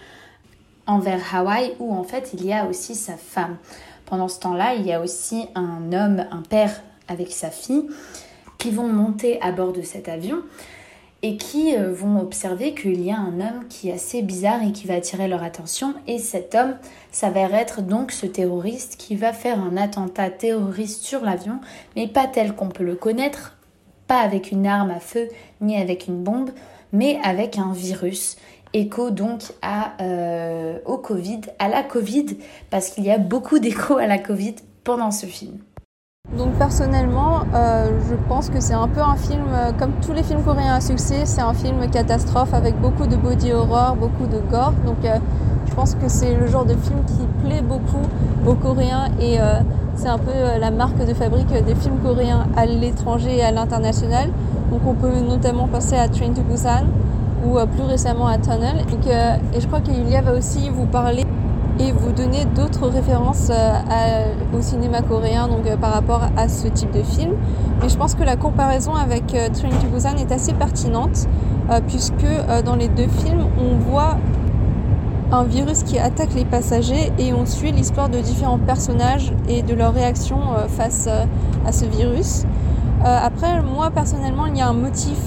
envers 0.88 1.36
Hawaï 1.36 1.74
où 1.79 1.93
en 1.93 2.03
fait 2.03 2.31
il 2.34 2.45
y 2.45 2.53
a 2.53 2.67
aussi 2.67 2.95
sa 2.95 3.17
femme. 3.17 3.57
Pendant 4.05 4.27
ce 4.27 4.39
temps-là, 4.39 4.75
il 4.75 4.85
y 4.85 4.93
a 4.93 5.01
aussi 5.01 5.47
un 5.55 5.91
homme, 5.91 6.25
un 6.31 6.41
père 6.41 6.81
avec 7.07 7.31
sa 7.31 7.50
fille 7.50 7.88
qui 8.57 8.71
vont 8.71 8.88
monter 8.88 9.41
à 9.41 9.51
bord 9.51 9.74
de 9.74 9.81
cet 9.81 10.09
avion 10.09 10.38
et 11.21 11.38
qui 11.38 11.75
euh, 11.75 11.91
vont 11.91 12.19
observer 12.19 12.75
qu'il 12.75 13.01
y 13.01 13.09
a 13.09 13.17
un 13.17 13.39
homme 13.39 13.67
qui 13.67 13.89
est 13.89 13.93
assez 13.93 14.21
bizarre 14.21 14.62
et 14.62 14.71
qui 14.71 14.85
va 14.85 14.95
attirer 14.95 15.27
leur 15.27 15.41
attention. 15.41 15.95
Et 16.07 16.19
cet 16.19 16.53
homme 16.53 16.75
s'avère 17.12 17.55
être 17.55 17.81
donc 17.81 18.12
ce 18.12 18.27
terroriste 18.27 18.97
qui 18.97 19.15
va 19.15 19.33
faire 19.33 19.59
un 19.59 19.75
attentat 19.75 20.29
terroriste 20.29 21.03
sur 21.03 21.21
l'avion, 21.21 21.59
mais 21.95 22.07
pas 22.07 22.27
tel 22.27 22.53
qu'on 22.53 22.69
peut 22.69 22.83
le 22.83 22.95
connaître, 22.95 23.57
pas 24.05 24.19
avec 24.19 24.51
une 24.51 24.67
arme 24.67 24.91
à 24.91 25.00
feu 25.00 25.29
ni 25.62 25.77
avec 25.77 26.07
une 26.07 26.21
bombe, 26.21 26.51
mais 26.93 27.17
avec 27.24 27.57
un 27.57 27.74
virus. 27.74 28.38
Écho 28.75 29.10
donc 29.10 29.53
à, 29.62 29.94
euh, 30.01 30.79
au 30.86 30.98
Covid, 30.98 31.39
à 31.60 31.70
la 31.70 31.82
Covid, 31.82 32.25
parce 32.70 32.89
qu'il 32.89 33.05
y 33.05 33.10
a 33.10 33.17
beaucoup 33.17 33.58
d'échos 33.58 33.98
à 33.98 34.05
la 34.05 34.17
Covid 34.17 34.55
pendant 34.84 35.12
ce 35.12 35.27
film. 35.27 35.60
Donc 36.38 36.53
personnellement, 36.55 37.44
euh, 37.53 37.88
je 38.10 38.15
pense 38.27 38.50
que 38.50 38.60
c'est 38.60 38.74
un 38.74 38.89
peu 38.89 39.00
un 39.00 39.15
film, 39.15 39.46
euh, 39.50 39.72
comme 39.72 39.94
tous 40.05 40.12
les 40.12 40.24
films 40.24 40.44
coréens 40.44 40.75
à 40.75 40.82
succès, 40.82 41.22
c'est 41.24 41.39
un 41.39 41.53
film 41.53 41.89
catastrophe 41.89 42.53
avec 42.53 42.75
beaucoup 42.82 43.08
de 43.08 43.15
body 43.15 43.53
horror, 43.53 43.96
beaucoup 43.96 44.27
de 44.27 44.39
gore. 44.51 44.74
Donc 44.86 44.98
je 45.65 45.74
pense 45.74 45.96
que 45.96 46.10
c'est 46.10 46.36
le 46.36 46.46
genre 46.48 46.65
de 46.65 46.75
film 46.75 47.00
qui 47.05 47.48
plaît 47.48 47.62
beaucoup 47.62 48.05
aux 48.46 48.55
Coréens 48.55 49.08
et 49.22 49.38
c'est 49.96 50.10
un 50.10 50.17
peu 50.17 50.34
la 50.60 50.72
marque 50.72 50.98
de 50.98 51.13
fabrique 51.13 51.48
des 51.48 51.75
films 51.75 52.00
coréens 52.03 52.48
à 52.58 52.65
l'étranger 52.65 53.38
et 53.38 53.44
à 53.44 53.51
l'international. 53.51 54.29
Donc 54.72 54.82
on 54.86 54.96
peut 54.96 55.20
notamment 55.22 55.67
penser 55.67 55.96
à 55.96 56.10
Train 56.10 56.34
to 56.34 56.41
Busan 56.41 56.86
ou 57.44 57.58
plus 57.68 57.84
récemment 57.84 58.27
à 58.27 58.38
Tunnel. 58.38 58.86
et 59.54 59.60
je 59.60 59.68
crois 59.68 59.82
qu'Ilia 59.82 60.22
va 60.22 60.34
aussi 60.34 60.70
vous 60.70 60.86
parler 60.86 61.25
et 61.80 61.92
vous 61.92 62.12
donner 62.12 62.46
d'autres 62.46 62.88
références 62.88 63.50
euh, 63.50 64.34
au 64.58 64.62
cinéma 64.62 65.01
coréen 65.01 65.48
donc, 65.48 65.68
euh, 65.68 65.75
par 65.75 65.94
rapport 65.94 66.22
à 66.38 66.48
ce 66.48 66.68
type 66.68 66.92
de 66.92 67.04
film. 67.04 67.34
Mais 67.82 67.89
je 67.89 67.98
pense 67.98 68.15
que 68.15 68.24
la 68.24 68.38
comparaison 68.38 68.94
avec 68.94 69.34
euh, 69.34 69.50
Train 69.50 69.70
to 69.70 69.88
Busan 69.92 70.15
est 70.18 70.32
assez 70.32 70.54
pertinente 70.54 71.27
puisque 71.88 72.27
dans 72.63 72.75
les 72.75 72.89
deux 72.89 73.08
films, 73.08 73.48
on 73.60 73.75
voit 73.77 74.18
un 75.32 75.46
virus 75.46 75.82
qui 75.82 75.98
attaque 75.98 76.36
les 76.36 76.46
passagers 76.46 77.12
et 77.18 77.34
on 77.34 77.48
suit 77.48 77.72
l'histoire 77.72 78.08
de 78.08 78.20
différents 78.20 78.60
personnages 78.60 79.34
et 79.50 79.63
de 79.63 79.74
leur 79.74 79.92
réaction 79.96 80.38
face 80.68 81.10
à 81.65 81.72
ce 81.72 81.86
virus. 81.86 82.46
Après, 83.04 83.62
moi 83.62 83.92
personnellement, 83.92 84.46
il 84.48 84.58
y 84.58 84.62
a 84.62 84.68
un 84.68 84.74
motif 84.74 85.20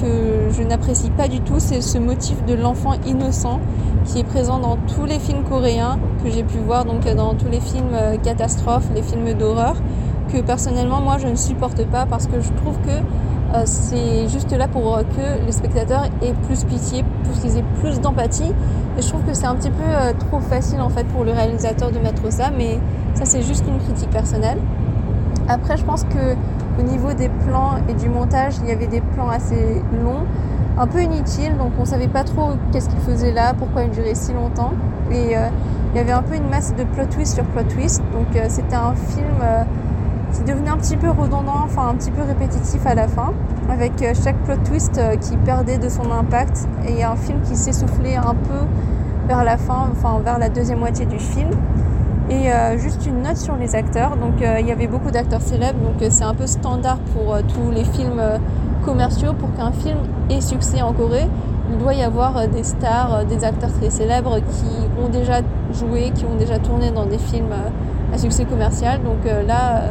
que 0.00 0.50
je 0.50 0.62
n'apprécie 0.62 1.10
pas 1.10 1.28
du 1.28 1.40
tout, 1.40 1.58
c'est 1.58 1.80
ce 1.80 1.98
motif 1.98 2.44
de 2.44 2.54
l'enfant 2.54 2.92
innocent 3.06 3.60
qui 4.06 4.20
est 4.20 4.24
présent 4.24 4.58
dans 4.58 4.76
tous 4.76 5.04
les 5.04 5.18
films 5.18 5.42
coréens 5.42 5.98
que 6.22 6.30
j'ai 6.30 6.44
pu 6.44 6.58
voir, 6.58 6.84
donc 6.84 7.04
dans 7.14 7.34
tous 7.34 7.48
les 7.48 7.60
films 7.60 7.92
euh, 7.92 8.16
catastrophes, 8.16 8.88
les 8.94 9.02
films 9.02 9.34
d'horreur, 9.34 9.76
que 10.32 10.40
personnellement 10.40 11.00
moi 11.00 11.18
je 11.18 11.26
ne 11.26 11.34
supporte 11.34 11.84
pas 11.86 12.06
parce 12.06 12.26
que 12.26 12.40
je 12.40 12.52
trouve 12.52 12.78
que 12.80 12.90
euh, 13.54 13.62
c'est 13.64 14.28
juste 14.28 14.52
là 14.52 14.68
pour 14.68 14.98
que 14.98 15.44
les 15.44 15.52
spectateurs 15.52 16.04
aient 16.22 16.34
plus 16.46 16.64
pitié, 16.64 17.04
pour 17.24 17.40
qu'ils 17.40 17.58
aient 17.58 17.64
plus 17.80 18.00
d'empathie. 18.00 18.52
Et 18.98 19.02
je 19.02 19.08
trouve 19.08 19.22
que 19.22 19.34
c'est 19.34 19.46
un 19.46 19.54
petit 19.54 19.70
peu 19.70 19.84
euh, 19.84 20.12
trop 20.18 20.40
facile 20.40 20.80
en 20.80 20.88
fait 20.88 21.04
pour 21.04 21.24
le 21.24 21.32
réalisateur 21.32 21.90
de 21.90 21.98
mettre 21.98 22.30
ça, 22.32 22.50
mais 22.56 22.78
ça 23.14 23.24
c'est 23.24 23.42
juste 23.42 23.64
une 23.68 23.78
critique 23.78 24.10
personnelle. 24.10 24.58
Après, 25.48 25.76
je 25.76 25.84
pense 25.84 26.04
que 26.04 26.34
au 26.78 26.82
niveau 26.82 27.12
des 27.12 27.28
plans 27.28 27.76
et 27.88 27.94
du 27.94 28.08
montage, 28.08 28.54
il 28.62 28.68
y 28.68 28.72
avait 28.72 28.86
des 28.86 29.00
plans 29.00 29.28
assez 29.28 29.82
longs 30.04 30.24
un 30.78 30.86
peu 30.86 31.00
inutile, 31.00 31.56
donc 31.56 31.72
on 31.78 31.84
savait 31.84 32.08
pas 32.08 32.24
trop 32.24 32.50
qu'est-ce 32.70 32.88
qu'il 32.88 32.98
faisait 33.00 33.32
là, 33.32 33.54
pourquoi 33.54 33.84
il 33.84 33.90
durait 33.90 34.14
si 34.14 34.32
longtemps. 34.32 34.72
Et 35.10 35.36
euh, 35.36 35.48
il 35.92 35.96
y 35.96 36.00
avait 36.00 36.12
un 36.12 36.22
peu 36.22 36.34
une 36.34 36.48
masse 36.48 36.74
de 36.74 36.84
plot 36.84 37.06
twist 37.06 37.34
sur 37.34 37.44
plot 37.44 37.62
twist, 37.64 38.02
donc 38.12 38.26
euh, 38.36 38.46
c'était 38.48 38.76
un 38.76 38.94
film 38.94 39.26
euh, 39.42 39.62
qui 40.34 40.42
devenait 40.42 40.68
un 40.68 40.76
petit 40.76 40.96
peu 40.96 41.08
redondant, 41.08 41.62
enfin 41.64 41.88
un 41.88 41.94
petit 41.94 42.10
peu 42.10 42.22
répétitif 42.22 42.84
à 42.86 42.94
la 42.94 43.08
fin, 43.08 43.32
avec 43.70 43.92
chaque 44.22 44.36
plot 44.44 44.58
twist 44.64 45.00
qui 45.20 45.36
perdait 45.38 45.78
de 45.78 45.88
son 45.88 46.10
impact 46.10 46.68
et 46.86 47.04
un 47.04 47.16
film 47.16 47.40
qui 47.42 47.56
s'essoufflait 47.56 48.16
un 48.16 48.34
peu 48.34 48.66
vers 49.28 49.44
la 49.44 49.56
fin, 49.56 49.88
enfin 49.92 50.20
vers 50.22 50.38
la 50.38 50.48
deuxième 50.48 50.80
moitié 50.80 51.06
du 51.06 51.18
film. 51.18 51.50
Et 52.28 52.48
juste 52.78 53.06
une 53.06 53.22
note 53.22 53.36
sur 53.36 53.56
les 53.56 53.76
acteurs. 53.76 54.16
Donc 54.16 54.34
il 54.40 54.66
y 54.66 54.72
avait 54.72 54.88
beaucoup 54.88 55.10
d'acteurs 55.10 55.42
célèbres, 55.42 55.78
donc 55.78 56.10
c'est 56.10 56.24
un 56.24 56.34
peu 56.34 56.46
standard 56.46 56.98
pour 57.14 57.36
tous 57.54 57.70
les 57.70 57.84
films 57.84 58.20
commerciaux 58.84 59.32
pour 59.32 59.54
qu'un 59.54 59.72
film 59.72 59.98
ait 60.30 60.40
succès 60.40 60.82
en 60.82 60.92
Corée, 60.92 61.28
il 61.70 61.78
doit 61.78 61.94
y 61.94 62.02
avoir 62.02 62.36
euh, 62.36 62.46
des 62.46 62.62
stars, 62.62 63.14
euh, 63.14 63.24
des 63.24 63.44
acteurs 63.44 63.72
très 63.72 63.90
célèbres 63.90 64.38
qui 64.38 65.02
ont 65.02 65.08
déjà 65.08 65.40
joué, 65.72 66.12
qui 66.14 66.24
ont 66.24 66.36
déjà 66.36 66.58
tourné 66.58 66.90
dans 66.90 67.06
des 67.06 67.18
films 67.18 67.52
euh, 67.52 68.14
à 68.14 68.18
succès 68.18 68.44
commercial. 68.44 69.00
Donc 69.02 69.18
là, 69.46 69.90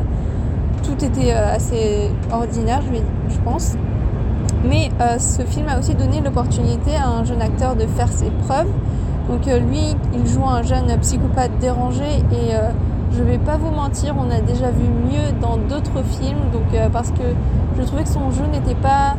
tout 0.84 1.04
était 1.04 1.32
assez 1.32 2.10
ordinaire, 2.32 2.82
je 3.28 3.38
pense. 3.42 3.76
Mais 4.64 4.90
ce 5.20 5.42
film 5.42 5.68
a 5.68 5.78
aussi 5.78 5.96
donné 5.96 6.22
l'opportunité 6.22 6.96
à 6.96 7.10
un 7.10 7.26
jeune 7.26 7.42
acteur 7.42 7.76
de 7.76 7.86
faire 7.86 8.08
ses 8.08 8.30
preuves. 8.48 8.70
Donc 9.30 9.46
lui, 9.46 9.96
il 10.14 10.28
joue 10.28 10.46
un 10.46 10.62
jeune 10.62 10.98
psychopathe 11.00 11.58
dérangé 11.60 12.24
et 12.32 12.54
je 13.18 13.24
vais 13.24 13.38
pas 13.38 13.56
vous 13.58 13.72
mentir, 13.72 14.14
on 14.18 14.30
a 14.30 14.42
déjà 14.42 14.72
vu 14.72 14.88
mieux 14.90 15.32
dans 15.40 15.58
d'autres 15.58 16.04
films, 16.04 16.52
donc 16.52 16.74
euh, 16.74 16.90
parce 16.90 17.12
que 17.12 17.24
je 17.78 17.84
trouvais 17.84 18.04
que 18.04 18.10
son 18.10 18.32
jeu 18.32 18.44
n'était 18.52 18.76
pas 18.76 19.16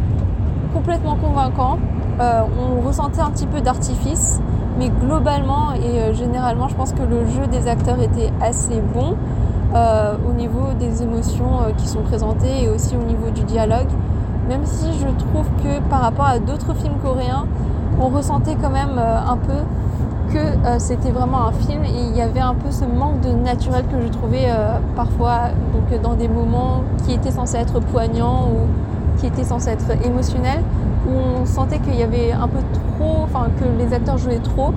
complètement 0.74 1.16
convaincant. 1.16 1.78
Euh, 2.20 2.42
on 2.60 2.86
ressentait 2.86 3.20
un 3.20 3.30
petit 3.30 3.46
peu 3.46 3.60
d'artifice, 3.60 4.40
mais 4.78 4.90
globalement 4.90 5.72
et 5.72 6.00
euh, 6.00 6.14
généralement, 6.14 6.68
je 6.68 6.74
pense 6.74 6.92
que 6.92 7.02
le 7.02 7.26
jeu 7.26 7.46
des 7.46 7.68
acteurs 7.68 8.00
était 8.00 8.30
assez 8.40 8.82
bon 8.94 9.16
au 10.26 10.32
niveau 10.32 10.72
des 10.80 11.02
émotions 11.02 11.58
qui 11.76 11.86
sont 11.86 12.00
présentées 12.00 12.62
et 12.62 12.68
aussi 12.70 12.96
au 12.96 13.02
niveau 13.02 13.28
du 13.28 13.42
dialogue. 13.42 13.90
Même 14.48 14.64
si 14.64 14.86
je 14.94 15.06
trouve 15.06 15.46
que 15.62 15.86
par 15.90 16.00
rapport 16.00 16.24
à 16.24 16.38
d'autres 16.38 16.74
films 16.74 16.94
coréens, 17.02 17.44
on 18.00 18.08
ressentait 18.08 18.54
quand 18.54 18.70
même 18.70 18.98
un 18.98 19.36
peu 19.36 19.52
que 20.32 20.38
euh, 20.38 20.78
c'était 20.78 21.10
vraiment 21.10 21.46
un 21.46 21.52
film 21.52 21.84
et 21.84 21.90
il 21.90 22.16
y 22.16 22.20
avait 22.20 22.40
un 22.40 22.54
peu 22.54 22.70
ce 22.70 22.84
manque 22.84 23.20
de 23.20 23.30
naturel 23.30 23.84
que 23.86 24.00
je 24.00 24.08
trouvais 24.08 24.46
euh, 24.48 24.78
parfois 24.94 25.50
donc 25.72 26.00
dans 26.02 26.14
des 26.14 26.28
moments 26.28 26.84
qui 27.04 27.14
étaient 27.14 27.30
censés 27.30 27.56
être 27.56 27.80
poignants 27.80 28.50
ou 28.50 29.18
qui 29.18 29.26
étaient 29.26 29.44
censés 29.44 29.70
être 29.70 29.90
émotionnels 30.04 30.62
où 31.08 31.10
on 31.10 31.46
sentait 31.46 31.78
qu'il 31.78 31.94
y 31.94 32.02
avait 32.02 32.32
un 32.32 32.48
peu 32.48 32.58
trop, 32.72 33.22
enfin 33.22 33.48
que 33.58 33.64
les 33.78 33.92
acteurs 33.92 34.18
jouaient 34.18 34.40
trop 34.40 34.72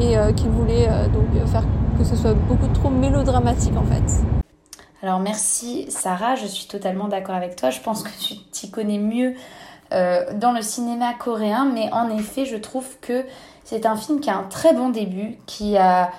et 0.00 0.18
euh, 0.18 0.32
qu'ils 0.32 0.50
voulaient 0.50 0.88
donc 1.12 1.46
faire 1.46 1.64
que 1.98 2.04
ce 2.04 2.16
soit 2.16 2.34
beaucoup 2.34 2.68
trop 2.68 2.90
mélodramatique 2.90 3.76
en 3.76 3.84
fait. 3.84 4.24
Alors 5.02 5.20
merci 5.20 5.86
Sarah, 5.88 6.34
je 6.34 6.46
suis 6.46 6.66
totalement 6.66 7.08
d'accord 7.08 7.34
avec 7.34 7.56
toi. 7.56 7.70
Je 7.70 7.80
pense 7.80 8.02
que 8.02 8.10
tu 8.20 8.34
t'y 8.50 8.70
connais 8.70 8.98
mieux 8.98 9.34
dans 9.90 10.52
le 10.52 10.60
cinéma 10.60 11.14
coréen, 11.14 11.70
mais 11.72 11.90
en 11.92 12.10
effet, 12.10 12.44
je 12.44 12.56
trouve 12.56 12.84
que 13.00 13.24
c'est 13.68 13.84
un 13.84 13.96
film 13.96 14.20
qui 14.20 14.30
a 14.30 14.38
un 14.38 14.44
très 14.44 14.72
bon 14.72 14.88
début, 14.88 15.36
qui 15.44 15.76
a 15.76 16.10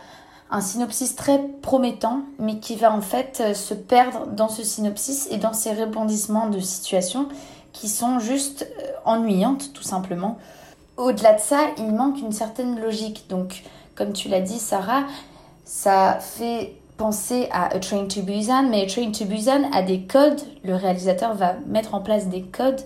un 0.51 0.61
synopsis 0.61 1.15
très 1.15 1.39
promettant, 1.63 2.21
mais 2.37 2.59
qui 2.59 2.75
va 2.75 2.93
en 2.93 3.01
fait 3.01 3.41
euh, 3.41 3.53
se 3.55 3.73
perdre 3.73 4.27
dans 4.27 4.49
ce 4.49 4.61
synopsis 4.63 5.27
et 5.31 5.37
dans 5.37 5.53
ces 5.53 5.73
rebondissements 5.73 6.49
de 6.49 6.59
situations 6.59 7.27
qui 7.73 7.89
sont 7.89 8.19
juste 8.19 8.67
euh, 8.79 8.91
ennuyantes, 9.03 9.73
tout 9.73 9.81
simplement. 9.81 10.37
Au-delà 10.95 11.33
de 11.33 11.39
ça, 11.39 11.57
il 11.79 11.91
manque 11.91 12.19
une 12.19 12.33
certaine 12.33 12.79
logique. 12.79 13.25
Donc, 13.29 13.63
comme 13.95 14.13
tu 14.13 14.27
l'as 14.27 14.41
dit, 14.41 14.59
Sarah, 14.59 15.05
ça 15.65 16.19
fait 16.19 16.75
penser 16.97 17.47
à 17.51 17.73
A 17.73 17.79
Train 17.79 18.05
to 18.05 18.21
Busan, 18.21 18.69
mais 18.69 18.83
A 18.83 18.85
Train 18.85 19.11
to 19.11 19.25
Busan 19.25 19.63
a 19.73 19.81
des 19.81 20.01
codes. 20.01 20.41
Le 20.63 20.75
réalisateur 20.75 21.33
va 21.33 21.55
mettre 21.65 21.95
en 21.95 22.01
place 22.01 22.27
des 22.27 22.43
codes 22.43 22.81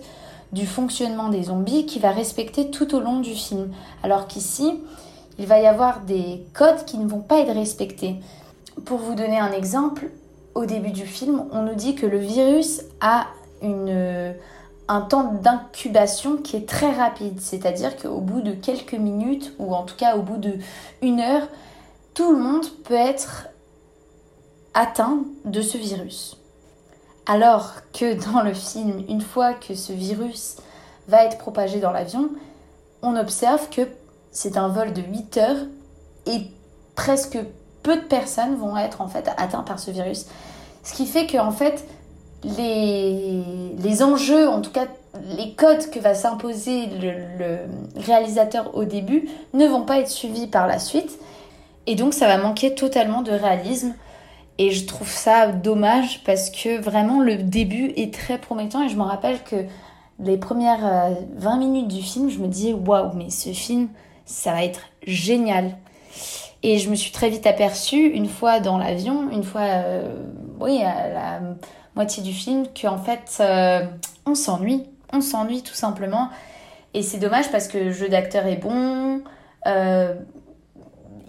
du 0.54 0.66
fonctionnement 0.66 1.28
des 1.28 1.44
zombies 1.44 1.84
qui 1.84 1.98
va 1.98 2.10
respecter 2.10 2.70
tout 2.70 2.94
au 2.94 3.00
long 3.00 3.18
du 3.18 3.34
film. 3.34 3.72
Alors 4.02 4.26
qu'ici, 4.28 4.80
il 5.38 5.46
va 5.46 5.60
y 5.60 5.66
avoir 5.66 6.00
des 6.00 6.46
codes 6.54 6.84
qui 6.86 6.96
ne 6.96 7.08
vont 7.08 7.20
pas 7.20 7.40
être 7.40 7.52
respectés. 7.52 8.16
Pour 8.84 8.98
vous 8.98 9.14
donner 9.14 9.38
un 9.38 9.52
exemple, 9.52 10.10
au 10.54 10.64
début 10.64 10.92
du 10.92 11.06
film, 11.06 11.44
on 11.52 11.62
nous 11.62 11.74
dit 11.74 11.96
que 11.96 12.06
le 12.06 12.18
virus 12.18 12.82
a 13.00 13.26
un 13.62 15.00
temps 15.00 15.32
d'incubation 15.42 16.36
qui 16.36 16.56
est 16.56 16.68
très 16.68 16.92
rapide, 16.92 17.40
c'est-à-dire 17.40 17.96
qu'au 17.96 18.20
bout 18.20 18.42
de 18.42 18.52
quelques 18.52 18.94
minutes, 18.94 19.54
ou 19.58 19.74
en 19.74 19.82
tout 19.82 19.96
cas 19.96 20.16
au 20.16 20.22
bout 20.22 20.36
de 20.36 20.58
une 21.02 21.20
heure, 21.20 21.48
tout 22.12 22.30
le 22.30 22.38
monde 22.38 22.66
peut 22.84 22.94
être 22.94 23.48
atteint 24.74 25.24
de 25.44 25.62
ce 25.62 25.78
virus. 25.78 26.36
Alors 27.26 27.72
que 27.92 28.32
dans 28.32 28.42
le 28.42 28.52
film, 28.52 29.04
une 29.08 29.22
fois 29.22 29.54
que 29.54 29.74
ce 29.74 29.92
virus 29.92 30.56
va 31.08 31.24
être 31.24 31.38
propagé 31.38 31.80
dans 31.80 31.90
l'avion, 31.90 32.30
on 33.02 33.16
observe 33.16 33.68
que 33.70 33.82
c'est 34.30 34.56
un 34.56 34.68
vol 34.68 34.92
de 34.92 35.02
8 35.02 35.36
heures 35.38 35.66
et 36.26 36.42
presque 36.94 37.38
peu 37.82 37.96
de 37.96 38.02
personnes 38.02 38.56
vont 38.56 38.76
être 38.76 39.00
en 39.00 39.08
fait 39.08 39.28
atteintes 39.36 39.66
par 39.66 39.78
ce 39.78 39.90
virus. 39.90 40.26
Ce 40.82 40.94
qui 40.94 41.06
fait 41.06 41.26
que 41.26 41.38
en 41.38 41.50
fait 41.50 41.84
les, 42.42 43.42
les 43.78 44.02
enjeux, 44.02 44.48
en 44.48 44.60
tout 44.60 44.70
cas 44.70 44.86
les 45.22 45.52
codes 45.52 45.90
que 45.90 45.98
va 45.98 46.14
s'imposer 46.14 46.86
le, 46.86 47.58
réalisateur 47.96 48.76
au 48.76 48.84
début 48.84 49.28
ne 49.52 49.66
vont 49.66 49.82
pas 49.82 49.98
être 50.00 50.10
suivis 50.10 50.46
par 50.46 50.66
la 50.66 50.78
suite. 50.78 51.18
Et 51.86 51.94
donc 51.94 52.14
ça 52.14 52.26
va 52.26 52.38
manquer 52.38 52.74
totalement 52.74 53.22
de 53.22 53.32
réalisme. 53.32 53.94
Et 54.58 54.70
je 54.70 54.86
trouve 54.86 55.08
ça 55.08 55.48
dommage 55.48 56.22
parce 56.24 56.50
que 56.50 56.80
vraiment 56.80 57.20
le 57.20 57.36
début 57.36 57.92
est 57.96 58.14
très 58.14 58.38
promettant. 58.38 58.84
Et 58.84 58.88
je 58.88 58.96
me 58.96 59.02
rappelle 59.02 59.42
que 59.42 59.66
les 60.20 60.36
premières 60.36 61.10
20 61.36 61.54
euh, 61.54 61.58
minutes 61.58 61.88
du 61.88 62.02
film, 62.02 62.30
je 62.30 62.38
me 62.38 62.46
disais 62.46 62.72
waouh, 62.72 63.12
mais 63.14 63.30
ce 63.30 63.50
film, 63.50 63.88
ça 64.24 64.52
va 64.52 64.64
être 64.64 64.82
génial. 65.06 65.76
Et 66.62 66.78
je 66.78 66.88
me 66.88 66.94
suis 66.94 67.10
très 67.10 67.28
vite 67.28 67.46
aperçue, 67.46 68.06
une 68.06 68.28
fois 68.28 68.60
dans 68.60 68.78
l'avion, 68.78 69.28
une 69.30 69.42
fois, 69.42 69.62
euh, 69.62 70.22
oui, 70.60 70.82
à 70.82 71.08
la 71.08 71.40
moitié 71.96 72.22
du 72.22 72.32
film, 72.32 72.64
qu'en 72.80 72.96
fait, 72.96 73.38
euh, 73.40 73.84
on 74.26 74.34
s'ennuie 74.34 74.84
on 75.12 75.20
s'ennuie 75.20 75.62
tout 75.62 75.74
simplement. 75.74 76.28
Et 76.92 77.02
c'est 77.02 77.18
dommage 77.18 77.48
parce 77.52 77.68
que 77.68 77.78
le 77.78 77.92
jeu 77.92 78.08
d'acteur 78.08 78.46
est 78.46 78.56
bon, 78.56 79.22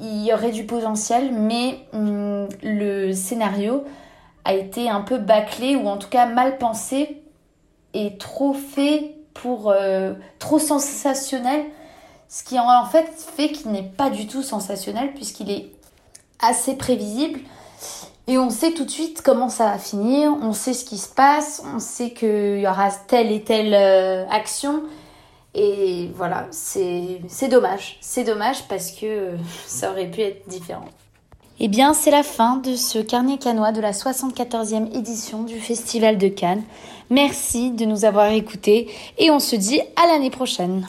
il 0.02 0.26
y 0.26 0.34
aurait 0.34 0.52
du 0.52 0.66
potentiel, 0.66 1.32
mais 1.32 1.80
hum, 1.94 2.35
scénario 3.16 3.84
a 4.44 4.54
été 4.54 4.90
un 4.90 5.02
peu 5.02 5.18
bâclé 5.18 5.76
ou 5.76 5.88
en 5.88 5.98
tout 5.98 6.10
cas 6.10 6.26
mal 6.26 6.58
pensé 6.58 7.22
et 7.94 8.18
trop 8.18 8.54
fait 8.54 9.16
pour 9.34 9.70
euh, 9.72 10.14
trop 10.40 10.60
sensationnel, 10.60 11.66
ce 12.30 12.44
qui 12.44 12.60
en 12.60 12.86
fait 12.86 13.08
fait 13.36 13.50
qu'il 13.50 13.72
n'est 13.72 13.84
pas 13.84 14.10
du 14.10 14.28
tout 14.28 14.44
sensationnel 14.44 15.14
puisqu'il 15.14 15.50
est 15.50 15.72
assez 16.40 16.76
prévisible 16.76 17.40
et 18.28 18.40
on 18.40 18.50
sait 18.50 18.72
tout 18.72 18.86
de 18.86 18.90
suite 18.90 19.22
comment 19.22 19.50
ça 19.50 19.66
va 19.66 19.78
finir, 19.78 20.36
on 20.42 20.52
sait 20.52 20.74
ce 20.74 20.84
qui 20.84 20.98
se 20.98 21.10
passe, 21.10 21.62
on 21.76 21.80
sait 21.80 22.10
qu'il 22.12 22.60
y 22.60 22.68
aura 22.68 22.90
telle 23.08 23.32
et 23.32 23.44
telle 23.44 23.74
euh, 23.74 24.28
action. 24.30 24.84
Et 25.54 26.10
voilà, 26.16 26.48
c'est 26.52 27.48
dommage. 27.50 27.98
C'est 28.02 28.24
dommage 28.24 28.68
parce 28.68 28.92
que 28.92 29.36
ça 29.68 29.92
aurait 29.92 30.10
pu 30.10 30.22
être 30.22 30.48
différent. 30.50 30.90
Eh 31.58 31.70
bien, 31.70 31.94
c'est 31.94 32.12
la 32.12 32.24
fin 32.24 32.58
de 32.58 32.76
ce 32.76 33.00
carnet 33.00 33.38
canois 33.38 33.72
de 33.72 33.80
la 33.80 33.92
74e 33.92 34.94
édition 34.94 35.44
du 35.44 35.58
Festival 35.58 36.18
de 36.18 36.28
Cannes. 36.28 36.64
Merci 37.10 37.72
de 37.72 37.86
nous 37.86 38.04
avoir 38.04 38.30
écoutés 38.32 38.90
et 39.18 39.32
on 39.32 39.40
se 39.40 39.56
dit 39.56 39.80
à 39.96 40.06
l'année 40.08 40.32
prochaine. 40.32 40.86